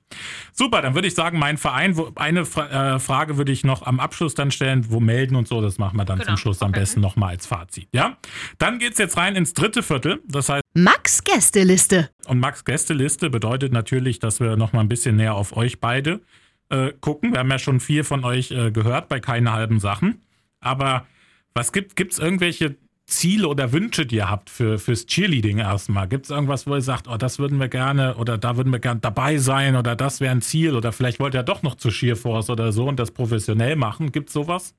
[0.51, 3.85] Super, dann würde ich sagen, mein Verein, wo, eine Fra äh, Frage würde ich noch
[3.85, 6.61] am Abschluss dann stellen, wo melden und so, das machen wir dann Genau, zum Schluss
[6.61, 6.81] am okay.
[6.81, 7.87] besten nochmal als Fazit.
[7.93, 8.17] Ja?
[8.57, 10.21] Dann geht's jetzt rein ins dritte Viertel.
[10.27, 12.09] Das heißt, Max Gästeliste.
[12.27, 16.21] und Max Gästeliste bedeutet natürlich, dass wir noch mal ein bisschen näher auf euch beide
[16.69, 17.33] äh, gucken.
[17.33, 20.21] Wir haben ja schon viel von euch äh, gehört bei keine halben Sachen.
[20.59, 21.05] Aber
[21.53, 26.07] was gibt gibt's irgendwelche Ziele oder Wünsche, die ihr habt für, fürs Cheerleading erstmal?
[26.07, 28.79] Gibt es irgendwas, wo ihr sagt, oh, das würden wir gerne oder da würden wir
[28.79, 31.89] gerne dabei sein oder das wäre ein Ziel oder vielleicht wollt ihr doch noch zu
[31.89, 34.11] Cheerforce oder so und das professionell machen?
[34.11, 34.75] Gibt sowas?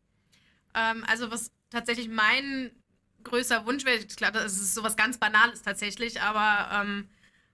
[0.75, 2.71] Ähm, also was tatsächlich mein
[3.25, 7.09] größter Wunsch wäre, klar, das ist sowas ganz Banales tatsächlich, aber ähm,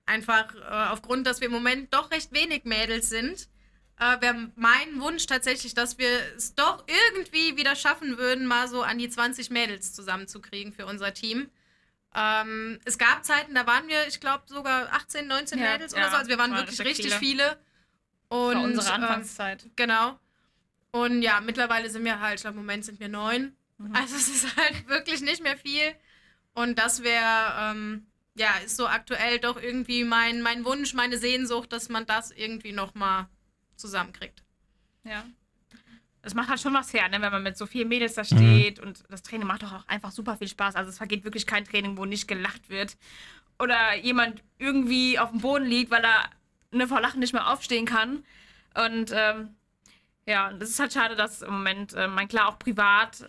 [0.05, 3.49] einfach äh, aufgrund, dass wir im Moment doch recht wenig Mädels sind,
[3.99, 8.83] äh, wäre mein Wunsch tatsächlich, dass wir es doch irgendwie wieder schaffen würden, mal so
[8.83, 11.51] an die 20 Mädels zusammenzukriegen für unser Team.
[12.15, 16.03] Ähm, es gab Zeiten, da waren wir, ich glaube, sogar 18, 19 Ja, Mädels oder
[16.03, 16.17] ja, so.
[16.17, 17.59] Also wir waren wirklich richtig viele.
[18.29, 19.67] Und, Für unsere äh, Anfangszeit.
[19.77, 20.19] Genau.
[20.91, 23.55] Und ja, mittlerweile sind wir halt, ich glaube, im Moment sind wir neun.
[23.93, 25.95] Also es ist halt wirklich nicht mehr viel.
[26.55, 31.73] Und das wäre, ähm, ja, ist so aktuell doch irgendwie mein, mein Wunsch, meine Sehnsucht,
[31.73, 33.29] dass man das irgendwie nochmal
[33.77, 34.43] zusammenkriegt.
[35.05, 35.25] Ja.
[36.23, 38.81] Es macht halt schon was her, ne, wenn man mit so vielen Mädels da steht
[38.81, 40.75] und das Training macht doch auch einfach super viel Spaß.
[40.75, 42.97] Also es vergeht wirklich kein Training, wo nicht gelacht wird
[43.59, 46.31] oder jemand irgendwie auf dem Boden liegt, weil er
[46.73, 48.25] ne, vor Lachen nicht mehr aufstehen kann.
[48.75, 49.55] Und ähm,
[50.27, 53.25] ja, das ist halt schade, dass im Moment, äh, mein klar auch privat,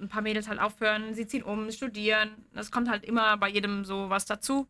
[0.00, 2.30] ein paar Mädels halt aufhören, sie ziehen um, studieren.
[2.52, 4.66] Das kommt halt immer bei jedem so was dazu.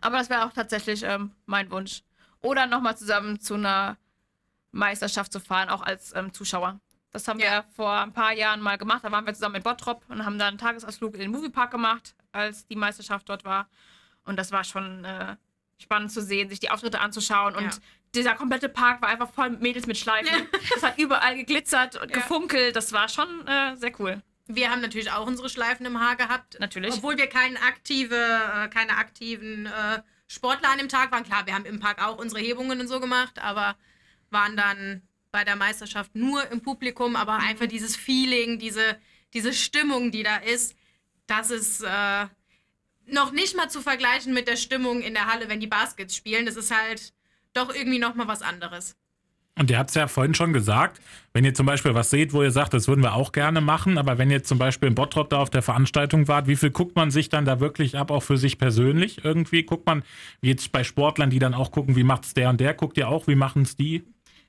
[0.00, 2.02] Aber das wäre auch tatsächlich ähm, mein Wunsch.
[2.44, 3.96] Oder nochmal zusammen zu einer
[4.72, 6.80] Meisterschaft zu fahren, auch als ähm, Zuschauer.
[7.12, 7.50] Das haben Ja.
[7.50, 9.00] wir vor ein paar Jahren mal gemacht.
[9.04, 12.14] Da waren wir zusammen in Bottrop und haben dann einen Tagesausflug in den Moviepark gemacht,
[12.32, 13.68] als die Meisterschaft dort war.
[14.24, 15.36] Und das war schon äh,
[15.78, 17.54] spannend zu sehen, sich die Auftritte anzuschauen.
[17.54, 17.70] Und Ja.
[18.14, 20.48] dieser komplette Park war einfach voll mit Mädels mit Schleifen.
[20.76, 22.16] Es hat überall geglitzert und Ja.
[22.16, 22.74] gefunkelt.
[22.74, 24.20] Das war schon äh, sehr cool.
[24.46, 26.58] Wir haben natürlich auch unsere Schleifen im Haar gehabt.
[26.58, 26.94] Natürlich.
[26.94, 31.24] Obwohl wir kein aktive, äh, keine aktiven äh, Sportler an dem Tag waren.
[31.24, 33.76] Klar, wir haben im Park auch unsere Hebungen und so gemacht, aber
[34.30, 37.16] waren dann bei der Meisterschaft nur im Publikum.
[37.16, 38.98] Aber einfach dieses Feeling, diese,
[39.32, 40.76] diese Stimmung, die da ist,
[41.26, 42.26] das ist äh,
[43.06, 46.46] noch nicht mal zu vergleichen mit der Stimmung in der Halle, wenn die Baskets spielen.
[46.46, 47.12] Das ist halt
[47.52, 48.96] doch irgendwie noch mal was anderes.
[49.56, 51.00] Und ihr habt es ja vorhin schon gesagt,
[51.32, 53.98] wenn ihr zum Beispiel was seht, wo ihr sagt, das würden wir auch gerne machen,
[53.98, 56.96] aber wenn ihr zum Beispiel in Bottrop da auf der Veranstaltung wart, wie viel guckt
[56.96, 59.62] man sich dann da wirklich ab, auch für sich persönlich irgendwie?
[59.62, 60.02] Guckt man,
[60.40, 63.08] wie jetzt bei Sportlern, die dann auch gucken, wie macht's der und der, guckt ihr
[63.08, 64.02] auch, wie machen's die?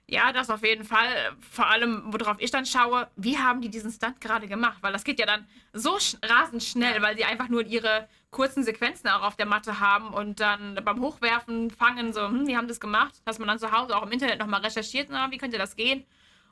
[0.07, 1.07] Ja, das auf jeden Fall.
[1.39, 4.77] Vor allem, worauf ich dann schaue, wie haben die diesen Stunt gerade gemacht?
[4.81, 8.63] Weil das geht ja dann so sch rasend schnell, weil sie einfach nur ihre kurzen
[8.63, 12.67] Sequenzen auch auf der Matte haben und dann beim Hochwerfen fangen so, hm, wie haben
[12.67, 13.13] das gemacht?
[13.23, 16.03] Dass man dann zu Hause auch im Internet nochmal recherchiert, na, wie könnte das gehen?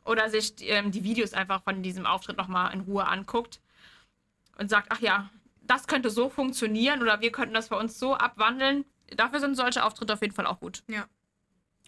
[0.05, 3.59] Oder sich ähm, die Videos einfach von diesem Auftritt nochmal in Ruhe anguckt
[4.57, 5.29] und sagt, ach ja,
[5.61, 8.86] das könnte so funktionieren oder wir könnten das für uns so abwandeln.
[9.15, 10.84] Dafür sind solche Auftritte auf jeden Fall auch gut.
[10.88, 11.05] Ja.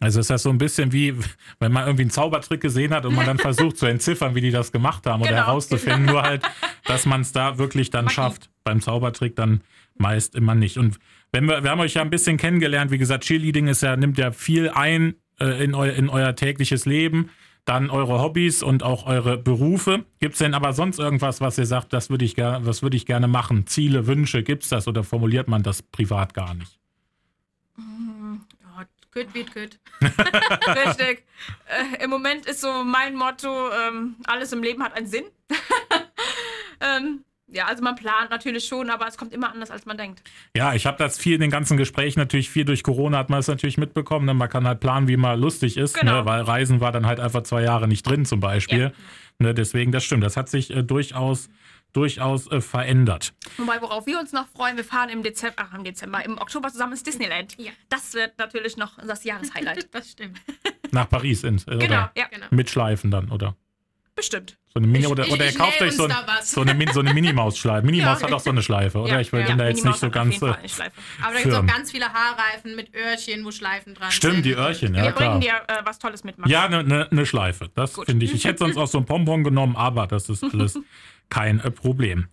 [0.01, 1.17] Also ist das so ein bisschen wie,
[1.59, 4.51] wenn man irgendwie einen Zaubertrick gesehen hat und man dann versucht zu entziffern, wie die
[4.51, 5.45] das gemacht haben oder Genau.
[5.45, 6.43] herauszufinden, nur halt,
[6.83, 8.15] dass man es da wirklich dann Magie.
[8.15, 8.49] schafft.
[8.65, 9.61] Beim Zaubertrick dann
[9.97, 10.77] meist immer nicht.
[10.77, 10.99] Und
[11.31, 14.17] wenn wir, wir haben euch ja ein bisschen kennengelernt, wie gesagt, Cheerleading ist ja, nimmt
[14.17, 17.29] ja viel ein äh, in, eu, in euer tägliches Leben,
[17.65, 20.05] dann eure Hobbys und auch eure Berufe.
[20.19, 23.27] Gibt es denn aber sonst irgendwas, was ihr sagt, das würde ich, würde ich gerne
[23.27, 23.65] machen?
[23.65, 26.79] Ziele, Wünsche, gibt es das oder formuliert man das privat gar nicht?
[29.15, 29.79] Gut wird gut.
[30.01, 31.23] Richtig.
[31.67, 35.23] Äh, Im Moment ist so mein Motto, ähm, alles im Leben hat einen Sinn.
[36.81, 40.21] ähm, ja, also man plant natürlich schon, aber es kommt immer anders, als man denkt.
[40.55, 43.39] Ja, ich habe das viel in den ganzen Gesprächen natürlich viel durch Corona hat man
[43.39, 44.25] es natürlich mitbekommen.
[44.25, 44.33] Ne?
[44.33, 46.19] Man kann halt planen, wie mal lustig ist, Genau.
[46.19, 46.25] ne?
[46.25, 48.93] weil Reisen war dann halt einfach zwei Jahre nicht drin zum Beispiel.
[49.39, 49.53] Ne?
[49.53, 50.23] Deswegen, das stimmt.
[50.23, 51.49] Das hat sich äh, durchaus
[51.93, 53.33] durchaus äh, verändert.
[53.57, 56.67] Wobei, worauf wir uns noch freuen, wir fahren im Dezember, ach, im Dezember, im Oktober
[56.69, 57.55] zusammen ins Disneyland.
[57.57, 57.71] Ja.
[57.87, 59.87] Das wird natürlich noch das Jahreshighlight.
[59.93, 60.41] Das stimmt.
[60.91, 62.47] Nach Paris ins, äh, genau, oder ja, Genau.
[62.49, 63.55] mit Schleifen dann, oder?
[64.13, 64.57] bestimmt.
[64.77, 66.13] So eine Mini Ich- oder, ich- oder ihr kauft euch so, ein,
[66.43, 67.85] so eine, Min- so eine Minimaus-Schleife.
[67.85, 68.27] Minimaus Ja.
[68.27, 69.13] hat auch so eine Schleife, oder?
[69.13, 70.43] Ja, ich bin ja, da jetzt nicht so ganz.
[70.43, 74.17] Aber da gibt es auch ganz viele Haarreifen mit Öhrchen, wo Schleifen dran sind.
[74.17, 75.29] stimmt, die Öhrchen, ja wir klar.
[75.29, 76.51] bringen dir äh, was Tolles mit, Max.
[76.51, 77.69] Ja, eine ne, ne Schleife.
[77.73, 78.33] Das finde ich.
[78.33, 80.77] Ich hätte sonst auch so ein Bonbon genommen, aber das ist alles
[81.29, 82.27] kein äh, Problem.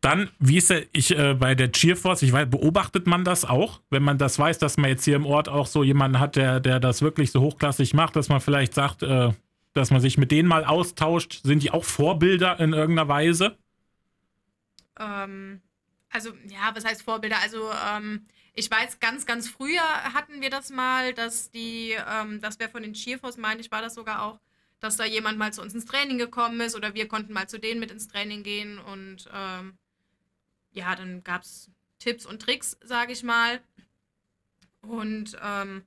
[0.00, 3.80] Dann, wie ist der, ich äh, bei der Cheerforce, ich weiß, beobachtet man das auch,
[3.90, 6.60] wenn man das weiß, dass man jetzt hier im Ort auch so jemanden hat, der,
[6.60, 9.30] der das wirklich so hochklassig macht, dass man vielleicht sagt, äh,
[9.72, 11.40] dass man sich mit denen mal austauscht.
[11.42, 13.56] Sind die auch Vorbilder in irgendeiner Weise?
[14.98, 15.60] Ähm,
[16.10, 17.38] also, ja, was heißt Vorbilder?
[17.42, 19.82] Also, ähm, ich weiß, ganz, ganz früher
[20.14, 23.80] hatten wir das mal, dass die, ähm, das wäre von den Cheerforce, meine ich, war
[23.80, 24.40] das sogar auch,
[24.80, 27.58] dass da jemand mal zu uns ins Training gekommen ist oder wir konnten mal zu
[27.58, 29.78] denen mit ins Training gehen und ähm,
[30.72, 33.60] ja, dann gab es Tipps und Tricks, sage ich mal.
[34.80, 35.84] Und ähm,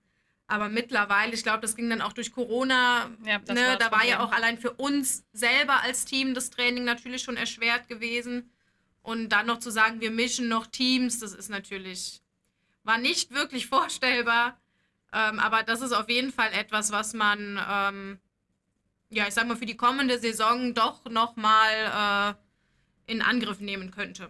[0.54, 3.10] aber mittlerweile, ich glaube, das ging dann auch durch Corona.
[3.26, 6.52] Ja, das ne, war da war ja auch allein für uns selber als Team das
[6.52, 8.52] Training natürlich schon erschwert gewesen.
[9.02, 12.22] Und dann noch zu sagen, wir mischen noch Teams, das ist natürlich,
[12.84, 14.62] war nicht wirklich vorstellbar.
[15.12, 18.20] Ähm, aber das ist auf jeden Fall etwas, was man, ähm,
[19.10, 22.36] ja, ich sag mal, für die kommende Saison doch nochmal
[23.08, 24.30] äh, in Angriff nehmen könnte.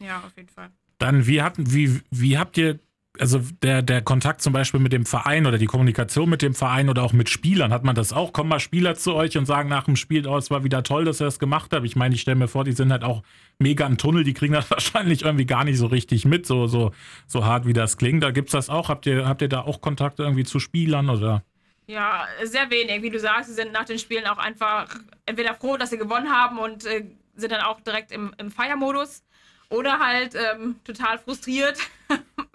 [0.00, 0.70] Ja, auf jeden Fall.
[0.98, 2.78] Dann, wie, hatten, wie, wie habt ihr,
[3.20, 6.88] also der, der Kontakt zum Beispiel mit dem Verein oder die Kommunikation mit dem Verein
[6.88, 8.32] oder auch mit Spielern, hat man das auch?
[8.32, 11.04] Kommen mal Spieler zu euch und sagen nach dem Spiel, oh, es war wieder toll,
[11.04, 11.84] dass ihr das gemacht habt?
[11.84, 13.22] Ich meine, ich stelle mir vor, die sind halt auch
[13.58, 16.92] mega im Tunnel, die kriegen das wahrscheinlich irgendwie gar nicht so richtig mit, so, so,
[17.26, 18.22] so hart wie das klingt.
[18.22, 18.88] Da gibt's das auch.
[18.88, 21.42] Habt ihr, habt ihr da auch Kontakt irgendwie zu Spielern oder?
[21.86, 23.02] Ja, sehr wenig.
[23.02, 24.94] Wie du sagst, sie sind nach den Spielen auch einfach
[25.24, 27.04] entweder froh, dass sie gewonnen haben und äh,
[27.34, 29.22] sind dann auch direkt im, im Feiermodus.
[29.70, 31.78] Oder halt ähm, total frustriert,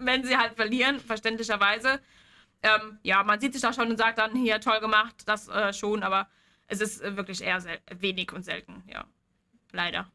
[0.05, 1.99] wenn sie halt verlieren, verständlicherweise.
[2.61, 5.73] Ähm, ja, man sieht sich da schon und sagt dann, hier, toll gemacht, das äh,
[5.73, 6.27] schon, aber
[6.67, 9.03] es ist äh, wirklich eher sel wenig und selten, ja.
[9.71, 10.09] Leider.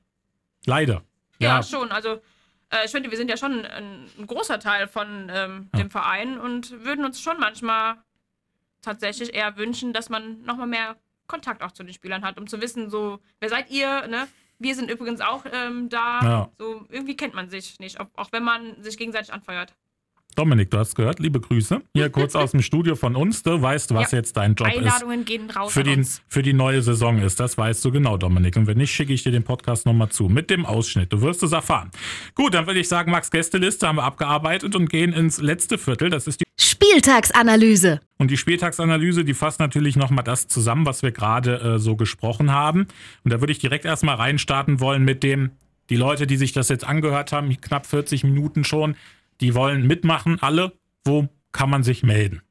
[0.67, 1.03] Leider.
[1.41, 1.93] Ja, schon.
[1.93, 2.21] Also,
[2.71, 5.81] äh, ich finde, wir sind ja schon ein, ein großer Teil von ähm, Ja.
[5.81, 7.97] dem Verein und würden uns schon manchmal
[8.83, 12.61] tatsächlich eher wünschen, dass man nochmal mehr Kontakt auch zu den Spielern hat, um zu
[12.61, 14.27] wissen, so, wer seid ihr, ne?
[14.61, 16.21] Wir sind übrigens auch ähm, da.
[16.23, 16.53] Ja.
[16.59, 19.75] So, irgendwie kennt man sich nicht, ob, auch wenn man sich gegenseitig anfeuert.
[20.35, 21.81] Dominik, du hast gehört, liebe Grüße.
[21.95, 23.43] Hier kurz aus dem Studio von uns.
[23.43, 24.19] Du weißt, was Ja.
[24.19, 24.77] jetzt dein Job ist.
[24.77, 26.23] Einladungen gehen raus für an die, uns.
[26.29, 27.41] für die neue Saison ist.
[27.41, 28.57] Das weißt du genau, Dominik.
[28.57, 31.13] Und wenn nicht, schicke ich dir den Podcast nochmal zu mit dem Ausschnitt.
[31.13, 31.91] Du wirst es erfahren.
[32.37, 36.09] Gut, dann würde ich sagen, Max Gästeliste haben wir abgearbeitet und gehen ins letzte Viertel.
[36.09, 38.01] Das ist die Spieltagsanalyse.
[38.19, 42.53] und die Spieltagsanalyse, die fasst natürlich nochmal das zusammen, was wir gerade äh, so gesprochen
[42.53, 42.87] haben.
[43.25, 45.51] Und da würde ich direkt erstmal reinstarten wollen mit dem,
[45.91, 48.95] die Leute, die sich das jetzt angehört haben, knapp 40 Minuten schon,
[49.41, 50.73] die wollen mitmachen, alle.
[51.05, 52.43] Wo kann man sich melden?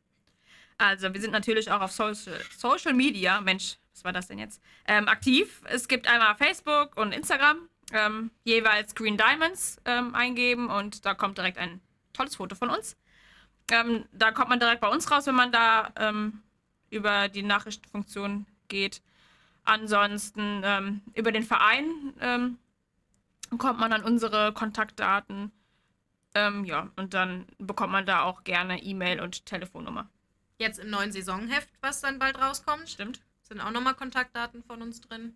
[0.78, 4.62] Also, wir sind natürlich auch auf Social, Social Media, Mensch, was war das denn jetzt?
[4.88, 5.62] Ähm, aktiv.
[5.66, 7.58] Es gibt einmal Facebook und Instagram,
[7.92, 11.82] ähm, jeweils Green Diamonds ähm, eingeben und da kommt direkt ein
[12.14, 12.96] tolles Foto von uns.
[13.72, 16.42] Ähm, da kommt man direkt bei uns raus, wenn man da ähm,
[16.90, 19.02] über die Nachrichtenfunktion geht.
[19.64, 22.56] Ansonsten ähm, über den Verein
[23.58, 25.52] kommt man an unsere Kontaktdaten.
[26.38, 30.08] Ähm, ja, und dann bekommt man da auch gerne E-Mail und Telefonnummer.
[30.60, 33.22] Jetzt im neuen Saisonheft, was dann bald rauskommt, Stimmt.
[33.42, 35.34] sind auch nochmal Kontaktdaten von uns drin.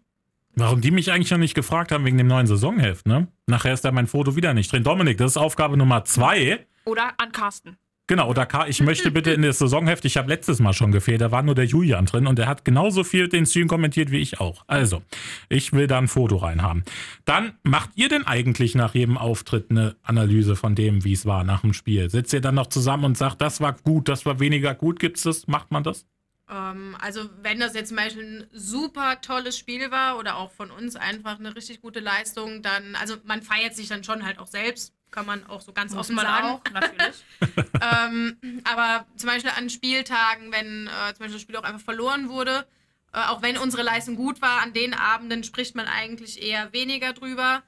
[0.54, 3.28] Warum die mich eigentlich noch nicht gefragt haben wegen dem neuen Saisonheft, ne?
[3.47, 4.84] Nachher ist da mein Foto wieder nicht drin.
[4.84, 6.68] Dominik, das ist Aufgabe Nummer zwei.
[6.86, 7.78] Oder an Carsten.
[8.08, 11.22] Genau, oder K, ich möchte bitte in das Saisonheft, ich habe letztes Mal schon gefehlt,
[11.22, 14.20] da war nur der Julian drin und der hat genauso viel den Stream kommentiert wie
[14.20, 14.64] ich auch.
[14.68, 15.02] Also,
[15.47, 16.84] ich will da ein Foto reinhaben.
[17.24, 21.43] Dann macht ihr denn eigentlich nach jedem Auftritt eine Analyse von dem, wie es war
[21.43, 22.10] nach dem Spiel?
[22.10, 24.99] Sitzt ihr dann noch zusammen und sagt, das war gut, das war weniger gut?
[24.99, 25.47] Gibt's das?
[25.47, 26.06] Macht man das?
[26.52, 30.70] Ähm, also wenn das jetzt zum Beispiel ein super tolles Spiel war oder auch von
[30.70, 34.47] uns einfach eine richtig gute Leistung, dann, also man feiert sich dann schon halt auch
[34.47, 36.47] selbst, kann man auch so ganz offen sagen.
[36.47, 37.24] auch, natürlich.
[37.82, 42.30] ähm, aber zum Beispiel an Spieltagen, wenn äh, zum Beispiel das Spiel auch einfach verloren
[42.30, 42.66] wurde,
[43.14, 47.14] äh, auch wenn unsere Leistung gut war, an den Abenden spricht man eigentlich eher weniger
[47.14, 47.62] drüber.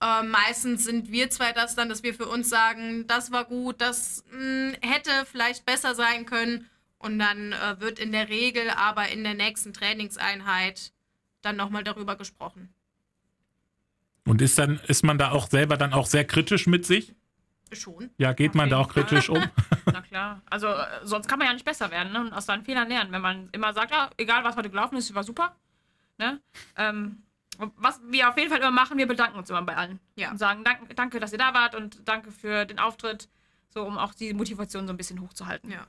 [0.00, 3.80] Äh, meistens sind wir zwei das dann, dass wir für uns sagen, das war gut,
[3.80, 6.68] das mh, hätte vielleicht besser sein können.
[6.98, 10.92] Und dann äh, wird in der Regel aber in der nächsten Trainingseinheit
[11.42, 12.72] dann nochmal darüber gesprochen.
[14.24, 17.14] Und ist dann, ist man da auch selber dann auch sehr kritisch mit sich?
[17.72, 18.10] Schon.
[18.18, 19.42] Ja, geht man da auch kritisch um?
[19.86, 20.42] Na klar.
[20.50, 22.20] Also äh, sonst kann man ja nicht besser werden ne?
[22.20, 23.12] und aus seinen Fehlern lernen.
[23.12, 25.56] Wenn man immer sagt, ja, egal was heute gelaufen ist, war super.
[26.18, 26.40] Ne?
[26.76, 27.22] Ähm,
[27.58, 30.00] was wir auf jeden Fall immer machen, wir bedanken uns immer bei allen.
[30.16, 30.30] Ja.
[30.30, 33.28] Und sagen, danke, danke, dass ihr da wart und danke für den Auftritt.
[33.70, 35.70] So, um auch die Motivation so ein bisschen hochzuhalten.
[35.70, 35.86] Ja.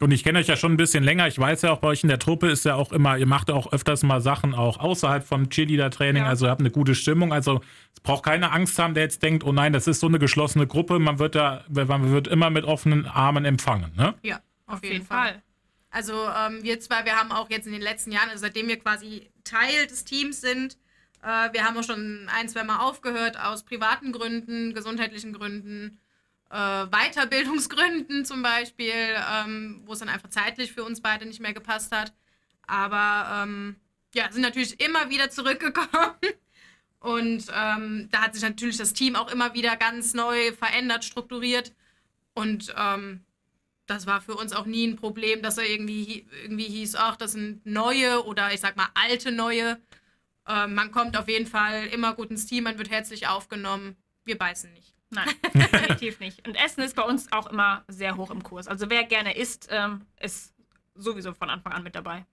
[0.00, 1.26] Und ich kenne euch ja schon ein bisschen länger.
[1.26, 3.48] Ich weiß ja auch, bei euch in der Truppe ist ja auch immer, ihr macht
[3.48, 6.22] ja auch öfters mal Sachen auch außerhalb vom Cheerleader-Training.
[6.22, 6.28] Ja.
[6.28, 7.32] Also ihr habt eine gute Stimmung.
[7.32, 7.60] Also
[7.94, 10.66] es braucht keine Angst haben, der jetzt denkt, oh nein, das ist so eine geschlossene
[10.66, 10.98] Gruppe.
[10.98, 13.92] Man wird da, man wird immer mit offenen Armen empfangen.
[13.96, 14.14] Ne?
[14.22, 15.42] Ja, Auf jeden Fall.
[15.90, 18.78] Also ähm, wir zwei, wir haben auch jetzt in den letzten Jahren, also seitdem wir
[18.78, 20.76] quasi Teil des Teams sind,
[21.22, 25.98] äh, wir haben auch schon ein, zwei Mal aufgehört aus privaten Gründen, gesundheitlichen Gründen,
[26.50, 31.52] äh, Weiterbildungsgründen zum Beispiel, ähm, wo es dann einfach zeitlich für uns beide nicht mehr
[31.52, 32.12] gepasst hat.
[32.66, 33.76] Aber ähm,
[34.14, 36.14] ja, sind natürlich immer wieder zurückgekommen.
[37.00, 41.72] Und ähm, da hat sich natürlich das Team auch immer wieder ganz neu verändert, strukturiert.
[42.34, 43.24] Und ähm,
[43.86, 47.32] das war für uns auch nie ein Problem, dass er irgendwie, irgendwie hieß, ach, das
[47.32, 49.80] sind neue oder ich sag mal alte neue.
[50.46, 53.96] Ähm, man kommt auf jeden Fall immer gut ins Team, man wird herzlich aufgenommen.
[54.24, 54.97] Wir beißen nicht.
[55.10, 56.46] Nein, definitiv nicht.
[56.46, 58.68] Und Essen ist bei uns auch immer sehr hoch im Kurs.
[58.68, 60.54] Also wer gerne isst, ähm, ist
[60.94, 62.26] sowieso von Anfang an mit dabei.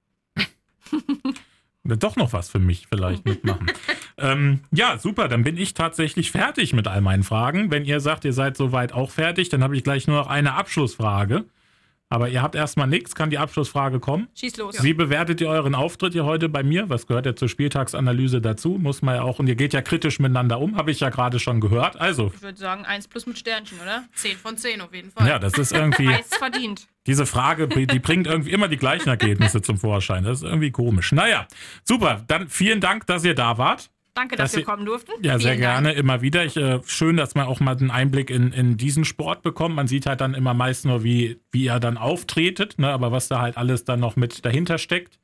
[1.84, 3.72] Doch noch was für mich vielleicht mitmachen.
[4.18, 7.70] ähm, ja, super, dann bin ich tatsächlich fertig mit all meinen Fragen.
[7.72, 10.54] Wenn ihr sagt, ihr seid soweit auch fertig, dann habe ich gleich nur noch eine
[10.54, 11.46] Abschlussfrage.
[12.16, 14.30] Aber ihr habt erstmal nichts, kann die Abschlussfrage kommen?
[14.36, 14.82] Schieß los.
[14.82, 16.90] Wie bewertet ihr euren Auftritt hier heute bei mir?
[16.90, 18.78] Was gehört ja zur Spieltagsanalyse dazu?
[18.80, 21.40] Muss man ja auch, und ihr geht ja kritisch miteinander um, habe ich ja gerade
[21.40, 22.00] schon gehört.
[22.00, 24.06] Also, Ich würde sagen, 1 plus mit Sternchen, oder?
[24.14, 25.28] 10 von 10 auf jeden Fall.
[25.28, 26.88] ja, das ist irgendwie, Heiß verdient.
[27.06, 30.24] diese Frage, die bringt irgendwie immer die gleichen Ergebnisse zum Vorschein.
[30.24, 31.12] Das ist irgendwie komisch.
[31.12, 31.48] Naja,
[31.84, 32.24] super.
[32.30, 33.90] Dann vielen Dank, dass ihr da wart.
[34.16, 35.12] Danke, dass Dass wir kommen durften.
[35.22, 36.46] Ja, sehr Vielen gerne, immer wieder.
[36.46, 39.76] Ich, äh, schön, dass man auch mal einen Einblick in, in diesen Sport bekommt.
[39.76, 42.90] Man sieht halt dann immer meist nur, wie, wie ihr dann auftretet, ne?
[42.90, 45.20] aber was da halt alles dann noch mit dahinter steckt.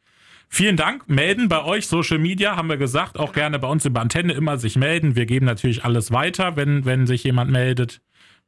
[0.50, 1.08] Vielen Dank.
[1.08, 3.18] Melden bei euch, Social Media, haben wir gesagt.
[3.18, 5.16] Auch gerne bei uns über Antenne immer sich melden.
[5.16, 8.02] Wir geben natürlich alles weiter, wenn, wenn sich jemand meldet.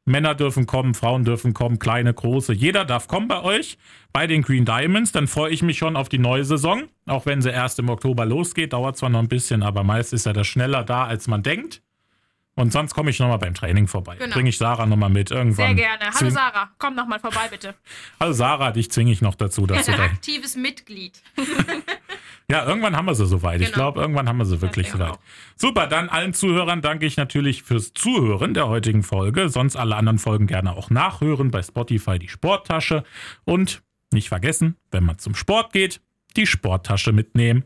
[0.06, 2.52] Männer dürfen kommen, Frauen dürfen kommen, kleine, große.
[2.52, 3.78] Jeder darf kommen bei euch,
[4.12, 5.12] bei den Green Diamonds.
[5.12, 6.84] Dann freue ich mich schon auf die neue Saison.
[7.06, 10.26] Auch wenn sie erst im Oktober losgeht, dauert zwar noch ein bisschen, aber meist ist
[10.26, 11.80] ja das schneller da, als man denkt.
[12.56, 14.14] Und sonst komme ich nochmal beim Training vorbei.
[14.16, 14.32] Genau.
[14.32, 15.74] Bringe ich Sarah nochmal mit irgendwann.
[15.74, 16.04] Sehr gerne.
[16.14, 17.74] Hallo Sarah, komm noch mal vorbei, bitte.
[18.20, 20.04] Hallo Sarah, dich zwinge ich noch dazu, dass du Ein da.
[20.04, 21.20] aktives Mitglied.
[22.50, 23.60] Ja, irgendwann haben wir sie soweit.
[23.60, 23.76] Ich Genau.
[23.78, 25.12] glaube, irgendwann haben wir sie wirklich denke soweit.
[25.12, 25.18] auch.
[25.56, 29.48] Super, dann allen Zuhörern danke ich natürlich fürs Zuhören der heutigen Folge.
[29.48, 33.04] Sonst alle anderen Folgen gerne auch nachhören bei Spotify die Sporttasche.
[33.44, 33.82] Und
[34.12, 36.00] nicht vergessen, wenn man zum Sport geht,
[36.36, 37.64] die Sporttasche mitnehmen.